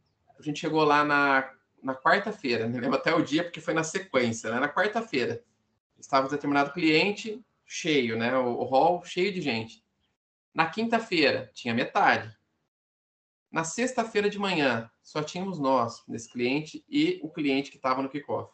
a 0.41 0.43
gente 0.43 0.59
chegou 0.59 0.83
lá 0.83 1.03
na, 1.03 1.53
na 1.81 1.95
quarta-feira, 1.95 2.67
me 2.67 2.79
lembro 2.79 2.97
até 2.97 3.13
o 3.13 3.21
dia, 3.21 3.43
porque 3.43 3.61
foi 3.61 3.73
na 3.73 3.83
sequência, 3.83 4.51
né? 4.51 4.59
Na 4.59 4.69
quarta-feira, 4.69 5.43
estava 5.99 6.27
um 6.27 6.29
determinado 6.29 6.73
cliente 6.73 7.43
cheio, 7.65 8.17
né? 8.17 8.35
O, 8.37 8.59
o 8.59 8.63
hall 8.63 9.03
cheio 9.03 9.31
de 9.31 9.41
gente. 9.41 9.83
Na 10.53 10.67
quinta-feira, 10.67 11.49
tinha 11.53 11.73
metade. 11.73 12.35
Na 13.51 13.63
sexta-feira 13.63 14.29
de 14.29 14.39
manhã, 14.39 14.89
só 15.03 15.21
tínhamos 15.21 15.59
nós 15.59 16.03
nesse 16.07 16.31
cliente 16.31 16.83
e 16.89 17.19
o 17.21 17.29
cliente 17.29 17.69
que 17.69 17.77
estava 17.77 18.01
no 18.01 18.09
kickoff. 18.09 18.51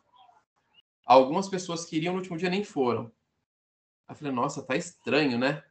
Algumas 1.05 1.47
pessoas 1.47 1.85
que 1.85 1.95
iriam 1.95 2.13
no 2.13 2.19
último 2.19 2.37
dia 2.37 2.49
nem 2.49 2.63
foram. 2.63 3.05
Aí 4.07 4.13
eu 4.13 4.15
falei, 4.15 4.33
nossa, 4.33 4.63
tá 4.63 4.75
estranho, 4.75 5.37
né? 5.37 5.63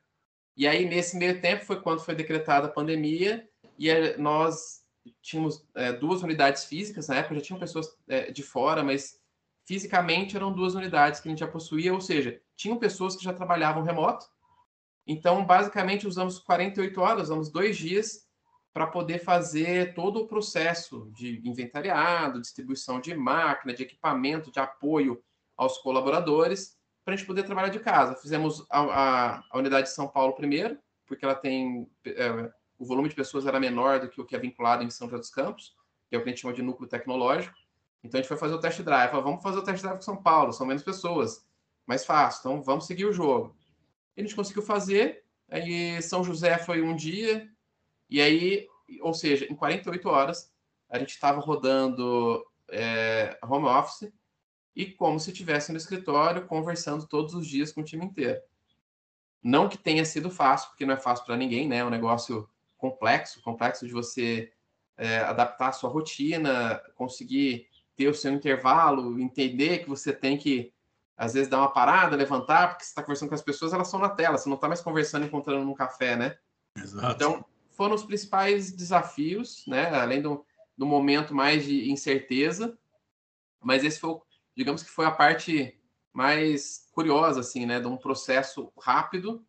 E 0.57 0.67
aí, 0.67 0.87
nesse 0.87 1.17
meio 1.19 1.41
tempo, 1.41 1.65
foi 1.65 1.81
quando 1.83 2.01
foi 2.01 2.15
decretada 2.15 2.67
a 2.67 2.73
pandemia 2.73 3.47
e 3.79 3.91
eh, 3.91 4.17
nós 4.17 4.86
tínhamos 5.23 5.67
é, 5.75 5.93
duas 5.93 6.23
unidades 6.23 6.65
físicas. 6.65 7.09
Na 7.09 7.17
época 7.17 7.37
já 7.37 7.41
tinham 7.41 7.61
pessoas 7.61 7.97
é, 8.09 8.31
de 8.31 8.43
fora, 8.43 8.83
mas 8.83 9.21
fisicamente 9.67 10.37
eram 10.37 10.53
duas 10.53 10.75
unidades 10.75 11.21
que 11.21 11.29
a 11.29 11.31
gente 11.31 11.41
já 11.41 11.49
possuía, 11.49 11.93
ou 11.93 12.01
seja, 12.01 12.41
tinham 12.57 12.79
pessoas 12.79 13.17
que 13.17 13.25
já 13.25 13.33
trabalhavam 13.33 13.83
remoto. 13.83 14.27
Então, 15.07 15.45
basicamente, 15.45 16.07
usamos 16.07 16.39
48 16.39 17.01
horas, 17.01 17.23
usamos 17.25 17.51
dois 17.51 17.77
dias 17.77 18.27
para 18.73 18.87
poder 18.87 19.21
fazer 19.21 19.95
todo 19.95 20.21
o 20.21 20.27
processo 20.27 21.11
de 21.15 21.41
inventariado, 21.49 22.41
distribuição 22.41 23.01
de 23.01 23.15
máquina, 23.15 23.73
de 23.73 23.83
equipamento, 23.83 24.51
de 24.51 24.61
apoio 24.61 25.23
aos 25.57 25.79
colaboradores, 25.79 26.77
para 27.05 27.15
a 27.15 27.17
gente 27.17 27.27
poder 27.27 27.45
trabalhar 27.45 27.71
de 27.71 27.81
casa. 27.81 28.17
Fizemos 28.17 28.67
a, 28.69 28.81
a, 28.81 29.45
a, 29.51 29.59
unidade 29.59 29.89
de 29.89 29.95
São 29.95 30.09
Paulo 30.09 30.35
primeiro, 30.35 30.79
porque 31.07 31.25
ela 31.25 31.35
tem 31.35 31.89
é, 32.05 32.53
o 32.79 32.85
volume 32.85 33.09
de 33.09 33.15
pessoas 33.15 33.47
era 33.47 33.59
menor 33.59 34.01
do 34.01 34.09
que 34.09 34.21
o 34.21 34.25
que 34.25 34.37
é 34.37 34.39
vinculado 34.39 34.83
em 34.83 34.91
São 34.91 35.09
José 35.09 35.21
dos 35.21 35.31
Campos, 35.31 35.75
que 36.09 36.15
é 36.15 36.19
o 36.19 36.23
que 36.23 36.29
a 36.29 36.33
gente 36.33 36.43
chama 36.43 36.55
de 36.55 36.63
núcleo 36.63 36.89
tecnológico. 36.89 37.57
Então 38.03 38.19
a 38.19 38.23
gente 38.23 38.29
foi 38.29 38.37
fazer 38.37 38.55
o 38.55 38.61
test 38.61 38.81
drive. 38.83 39.11
Falei, 39.11 39.25
vamos 39.25 39.43
fazer 39.43 39.59
o 39.59 39.63
test 39.63 39.83
drive 39.83 39.97
com 39.97 40.03
São 40.03 40.17
Paulo, 40.17 40.53
são 40.53 40.67
menos 40.67 40.83
pessoas, 40.83 41.45
mais 41.87 42.05
fácil. 42.05 42.41
Então 42.41 42.63
vamos 42.63 42.87
seguir 42.87 43.07
o 43.07 43.13
jogo. 43.13 43.57
E 44.17 44.21
a 44.21 44.25
gente 44.25 44.37
conseguiu 44.37 44.63
fazer. 44.63 45.25
Aí 45.51 46.01
São 46.03 46.23
José 46.23 46.59
foi 46.59 46.83
um 46.83 46.95
dia, 46.95 47.49
e 48.11 48.21
aí, 48.21 48.67
ou 49.01 49.15
seja, 49.15 49.47
em 49.51 49.55
48 49.55 50.09
horas, 50.09 50.53
a 50.89 50.99
gente 50.99 51.11
estava 51.11 51.41
rodando 51.41 52.45
é, 52.69 53.39
home 53.43 53.67
office 53.67 54.13
e 54.75 54.87
como 54.87 55.19
se 55.19 55.31
estivesse 55.31 55.73
no 55.73 55.79
escritório, 55.79 56.47
conversando 56.47 57.07
todos 57.07 57.35
os 57.35 57.47
dias 57.47 57.73
com 57.73 57.81
o 57.81 57.85
time 57.85 58.05
inteiro. 58.05 58.41
Não 59.43 59.69
que 59.69 59.79
tenha 59.79 60.05
sido 60.05 60.31
fácil, 60.31 60.69
porque 60.71 60.85
não 60.85 60.95
é 60.95 60.99
fácil 60.99 61.25
para 61.25 61.37
ninguém, 61.37 61.69
né? 61.69 61.79
É 61.79 61.85
um 61.85 61.91
negócio 61.91 62.49
complexo, 62.77 63.43
complexo 63.43 63.87
de 63.87 63.93
você 63.93 64.53
é, 64.97 65.19
adaptar 65.19 65.69
a 65.69 65.73
sua 65.73 65.91
rotina, 65.91 66.81
conseguir 66.95 67.69
ter 67.95 68.09
o 68.09 68.15
seu 68.15 68.33
intervalo, 68.33 69.19
entender 69.19 69.79
que 69.79 69.89
você 69.89 70.13
tem 70.13 70.37
que, 70.37 70.73
às 71.17 71.35
vezes, 71.35 71.49
dar 71.49 71.59
uma 71.59 71.73
parada, 71.73 72.17
levantar, 72.17 72.69
porque 72.69 72.85
você 72.85 72.91
está 72.91 73.03
conversando 73.03 73.31
com 73.31 73.35
as 73.35 73.43
pessoas, 73.43 73.73
elas 73.73 73.87
estão 73.87 74.01
na 74.01 74.11
tela, 74.11 74.37
você 74.37 74.49
não 74.49 74.57
está 74.57 74.69
mais 74.69 74.81
conversando 74.81 75.25
encontrando 75.25 75.65
num 75.65 75.75
café, 75.75 76.17
né? 76.17 76.37
Exato. 76.77 77.15
Então, 77.15 77.45
foram 77.71 77.95
os 77.95 78.05
principais 78.05 78.73
desafios, 78.73 79.65
né? 79.67 79.89
Além 79.95 80.21
do, 80.21 80.45
do 80.77 80.87
momento 80.87 81.35
mais 81.35 81.65
de 81.65 81.91
incerteza, 81.91 82.77
mas 83.63 83.85
esse 83.85 84.01
foi, 84.01 84.19
digamos 84.57 84.83
que 84.83 84.91
foi 84.91 85.07
a 85.07 85.11
parte 85.11 85.79
mais 86.13 86.89
curiosa, 86.93 87.41
assim, 87.41 87.65
né? 87.65 87.81
De 87.81 87.87
um 87.87 87.97
processo 87.97 88.73
rápido 88.79 89.46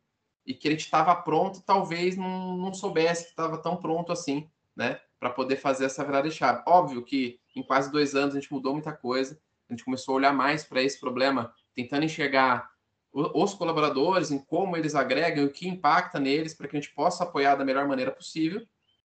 e 0.47 0.53
que 0.53 0.71
gente 0.71 0.85
estava 0.85 1.13
pronto, 1.13 1.61
talvez 1.61 2.15
não, 2.15 2.55
não 2.55 2.73
soubesse 2.73 3.25
que 3.25 3.29
estava 3.31 3.57
tão 3.57 3.75
pronto 3.75 4.13
assim, 4.13 4.49
né? 4.73 4.97
Para 5.19 5.29
poder 5.29 5.57
fazer 5.57 5.83
essa 5.83 6.05
virada 6.05 6.29
de 6.29 6.33
chave. 6.33 6.63
Óbvio 6.65 7.03
que 7.03 7.37
em 7.53 7.61
quase 7.61 7.91
dois 7.91 8.15
anos 8.15 8.33
a 8.33 8.39
gente 8.39 8.51
mudou 8.51 8.71
muita 8.71 8.93
coisa, 8.93 9.37
a 9.69 9.73
gente 9.73 9.83
começou 9.83 10.13
a 10.13 10.15
olhar 10.15 10.33
mais 10.33 10.63
para 10.63 10.81
esse 10.81 10.97
problema, 10.97 11.53
tentando 11.75 12.05
enxergar 12.05 12.71
os 13.11 13.53
colaboradores, 13.53 14.31
em 14.31 14.39
como 14.39 14.77
eles 14.77 14.95
agregam, 14.95 15.45
o 15.45 15.49
que 15.49 15.67
impacta 15.67 16.19
neles, 16.19 16.53
para 16.53 16.67
que 16.67 16.77
a 16.77 16.79
gente 16.79 16.93
possa 16.93 17.23
apoiar 17.23 17.55
da 17.55 17.65
melhor 17.65 17.85
maneira 17.85 18.11
possível. 18.11 18.65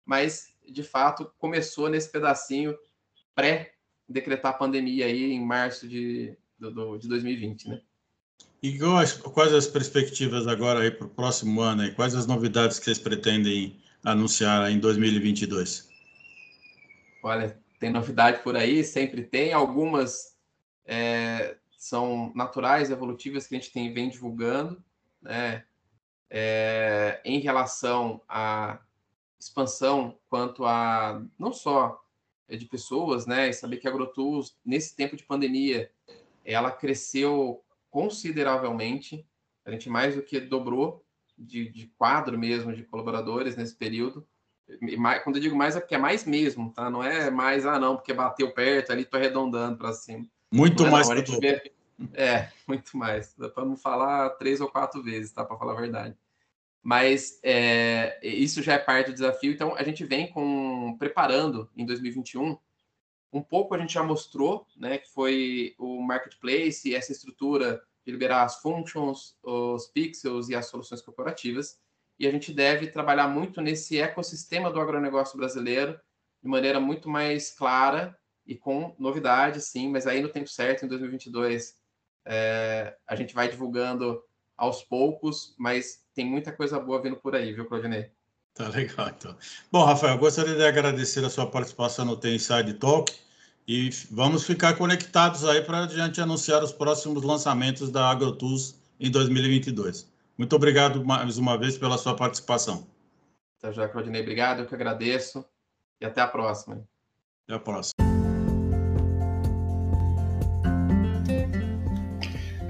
Mas, 0.05 0.55
de 0.69 0.84
fato, 0.84 1.30
começou 1.38 1.89
nesse 1.89 2.09
pedacinho 2.09 2.78
pré-decretar 3.36 4.53
a 4.53 4.57
pandemia 4.57 5.07
aí 5.07 5.34
em 5.34 5.43
março 5.43 5.88
de, 5.88 6.38
do, 6.57 6.97
de 6.97 7.09
2020, 7.09 7.67
né? 7.67 7.82
E 8.62 8.80
quais, 8.80 9.53
as 9.53 9.68
perspectivas 9.68 10.47
agora 10.47 10.80
aí 10.80 10.89
para 10.89 11.05
o 11.05 11.10
próximo 11.10 11.62
ano? 11.62 11.84
Aí? 11.84 11.93
Quais 11.93 12.16
as 12.16 12.26
novidades 12.26 12.80
que 12.80 12.86
vocês 12.86 12.97
pretendem 12.97 13.80
anunciar 14.03 14.72
em 14.72 14.80
2022? 14.80 15.88
Olha, 17.24 17.60
tem 17.80 17.91
novidade 17.91 18.41
por 18.41 18.55
aí, 18.55 18.84
sempre 18.84 19.24
tem. 19.24 19.53
Algumas 19.53 20.36
é, 20.86 21.58
são 21.78 22.32
naturais, 22.34 22.89
evolutivas 22.89 23.45
que 23.45 23.55
a 23.55 23.60
gente 23.60 23.72
tem, 23.72 23.93
vem 23.93 24.10
divulgando, 24.10 24.84
né? 25.22 25.64
É, 26.30 27.22
em 27.24 27.39
relação 27.39 28.22
à 28.28 28.80
expansão 29.39 30.18
quanto 30.30 30.66
a 30.66 31.24
não 31.38 31.53
só 31.53 32.03
de 32.49 32.66
pessoas, 32.66 33.26
né? 33.26 33.49
E 33.49 33.53
saber 33.53 33.78
que 33.78 33.88
a 33.88 33.91
AgroTools, 33.91 34.58
nesse 34.66 34.95
tempo 34.95 35.16
de 35.16 35.24
pandemia, 35.24 35.91
ela 36.43 36.72
cresceu 36.72 37.64
consideravelmente. 37.90 39.26
A 39.66 39.72
gente 39.72 39.90
mais 39.90 40.16
do 40.16 40.22
que 40.22 40.40
dobrou 40.40 41.06
de, 41.38 41.70
de 41.70 41.88
quadro 41.98 42.38
mesmo 42.38 42.74
de 42.74 42.84
colaboradores 42.84 43.56
nesse 43.56 43.76
período. 43.76 44.28
Mais, 44.98 45.24
quando 45.24 45.38
eu 45.38 45.42
digo 45.42 45.56
mais 45.56 45.76
é 45.76 45.80
porque 45.80 45.96
é 45.96 46.00
mais 46.00 46.26
mesmo, 46.26 46.72
tá? 46.74 46.90
Não 46.90 47.04
é 47.04 47.30
mais, 47.30 47.66
ah, 47.66 47.80
não, 47.80 47.96
porque 47.96 48.14
bateu 48.14 48.52
perto, 48.54 48.92
ali 48.92 49.06
tô 49.06 49.16
arredondando 49.16 49.78
para 49.78 49.94
cima. 49.94 50.26
Muito 50.52 50.86
é, 50.86 50.90
mais. 50.90 51.08
Não. 51.10 51.16
É, 52.14 52.52
muito 52.68 52.96
mais. 52.96 53.34
Dá 53.36 53.50
para 53.50 53.66
não 53.66 53.76
falar 53.76 54.30
três 54.32 54.62
ou 54.62 54.70
quatro 54.70 55.02
vezes, 55.02 55.32
tá? 55.32 55.44
Para 55.44 55.58
falar 55.58 55.74
a 55.74 55.82
verdade. 55.82 56.16
Mas 56.84 57.40
é, 57.42 58.20
isso 58.22 58.62
já 58.62 58.74
é 58.74 58.78
parte 58.78 59.08
do 59.08 59.14
desafio. 59.14 59.52
Então, 59.52 59.76
a 59.76 59.82
gente 59.82 60.06
vem 60.06 60.28
com 60.28 60.96
preparando 61.00 61.68
em 61.76 61.86
2021. 61.86 62.56
Um 63.32 63.41
pouco 63.41 63.75
a 63.75 63.78
gente 63.78 63.93
já 63.93 64.03
mostrou, 64.03 64.65
né? 64.75 64.97
Que 64.97 65.11
foi 65.11 65.75
o 65.78 66.01
marketplace, 66.01 66.95
essa 66.95 67.11
estrutura 67.11 67.82
de 68.05 68.11
liberar 68.11 68.43
as 68.43 68.61
functions, 68.61 69.38
os 69.43 69.88
pixels 69.88 70.49
e 70.49 70.55
as 70.55 70.67
soluções 70.67 71.01
corporativas. 71.01 71.80
E 72.19 72.25
a 72.25 72.32
gente 72.32 72.53
deve 72.53 72.88
trabalhar 72.88 73.28
muito 73.28 73.61
nesse 73.61 73.99
ecossistema 73.99 74.71
do 74.71 74.80
agronegócio 74.80 75.38
brasileiro 75.38 75.99
de 76.41 76.49
maneira 76.49 76.80
muito 76.80 77.09
mais 77.09 77.51
clara 77.51 78.17
e 78.45 78.55
com 78.55 78.95
novidades, 78.97 79.65
sim, 79.65 79.89
mas 79.89 80.07
aí 80.07 80.21
no 80.21 80.30
tempo 80.30 80.47
certo, 80.47 80.86
em 80.86 80.88
2022, 80.88 81.75
é, 82.25 82.95
a 83.05 83.15
gente 83.15 83.34
vai 83.34 83.49
divulgando 83.49 84.23
aos 84.55 84.84
poucos, 84.84 85.53
mas 85.57 86.05
tem 86.13 86.25
muita 86.25 86.51
coisa 86.51 86.80
boa 86.80 87.01
vindo 87.01 87.17
por 87.17 87.36
aí, 87.36 87.53
viu, 87.53 87.65
Claudinei? 87.65 88.11
Tá 88.58 88.68
legal, 88.74 89.12
então. 89.16 89.36
Bom, 89.72 89.84
Rafael, 89.86 90.18
gostaria 90.18 90.55
de 90.55 90.66
agradecer 90.66 91.24
a 91.24 91.30
sua 91.30 91.45
participação 91.45 92.05
no 92.05 92.18
Tem 92.18 92.36
Inside 92.36 92.74
Talk 92.74 93.14
e 93.68 93.89
vamos 94.10 94.45
ficar 94.45 94.76
conectados 94.76 95.45
aí 95.45 95.62
para 95.62 95.84
a 95.84 95.88
gente 95.88 96.20
anunciar 96.20 96.64
os 96.64 96.72
próximos 96.72 97.24
lançamentos 97.24 97.91
da 97.91 98.10
AgroTools 98.10 98.76
em 98.99 99.12
2022. 99.12 100.12
Muito 100.38 100.55
obrigado 100.55 101.05
mais 101.05 101.38
uma 101.38 101.58
vez 101.58 101.78
pela 101.78 101.97
sua 101.97 102.16
participação. 102.16 102.88
Tá 103.60 103.72
já, 103.72 103.88
Claudinei. 103.88 104.22
Obrigado, 104.22 104.62
eu 104.62 104.66
que 104.66 104.74
agradeço. 104.74 105.45
E 106.01 106.05
até 106.05 106.22
a 106.22 106.28
próxima. 106.28 106.84
Até 107.43 107.55
a 107.55 107.60
próxima. 107.60 107.93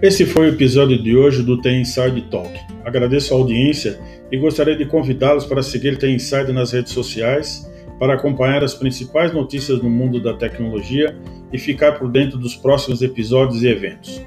Esse 0.02 0.26
foi 0.26 0.50
o 0.50 0.54
episódio 0.54 1.02
de 1.02 1.16
hoje 1.16 1.44
do 1.44 1.60
Tem 1.60 1.82
Inside 1.82 2.30
Talk. 2.30 2.54
Agradeço 2.86 3.34
a 3.34 3.38
audiência 3.38 4.00
e 4.32 4.38
gostaria 4.38 4.76
de 4.76 4.86
convidá-los 4.86 5.46
para 5.46 5.64
seguir 5.64 5.98
Tem 5.98 6.16
Inside 6.16 6.52
nas 6.52 6.72
redes 6.72 6.92
sociais 6.92 7.70
para 8.00 8.14
acompanhar 8.14 8.64
as 8.64 8.74
principais 8.74 9.34
notícias 9.34 9.82
no 9.82 9.90
mundo 9.90 10.22
da 10.22 10.34
tecnologia 10.34 11.18
e 11.52 11.58
ficar 11.58 11.94
por 11.94 12.12
dentro 12.12 12.38
dos 12.38 12.56
próximos 12.56 13.02
episódios 13.02 13.64
e 13.64 13.68
eventos. 13.68 14.22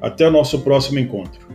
Até 0.00 0.26
o 0.26 0.30
nosso 0.30 0.60
próximo 0.60 0.98
encontro. 0.98 1.51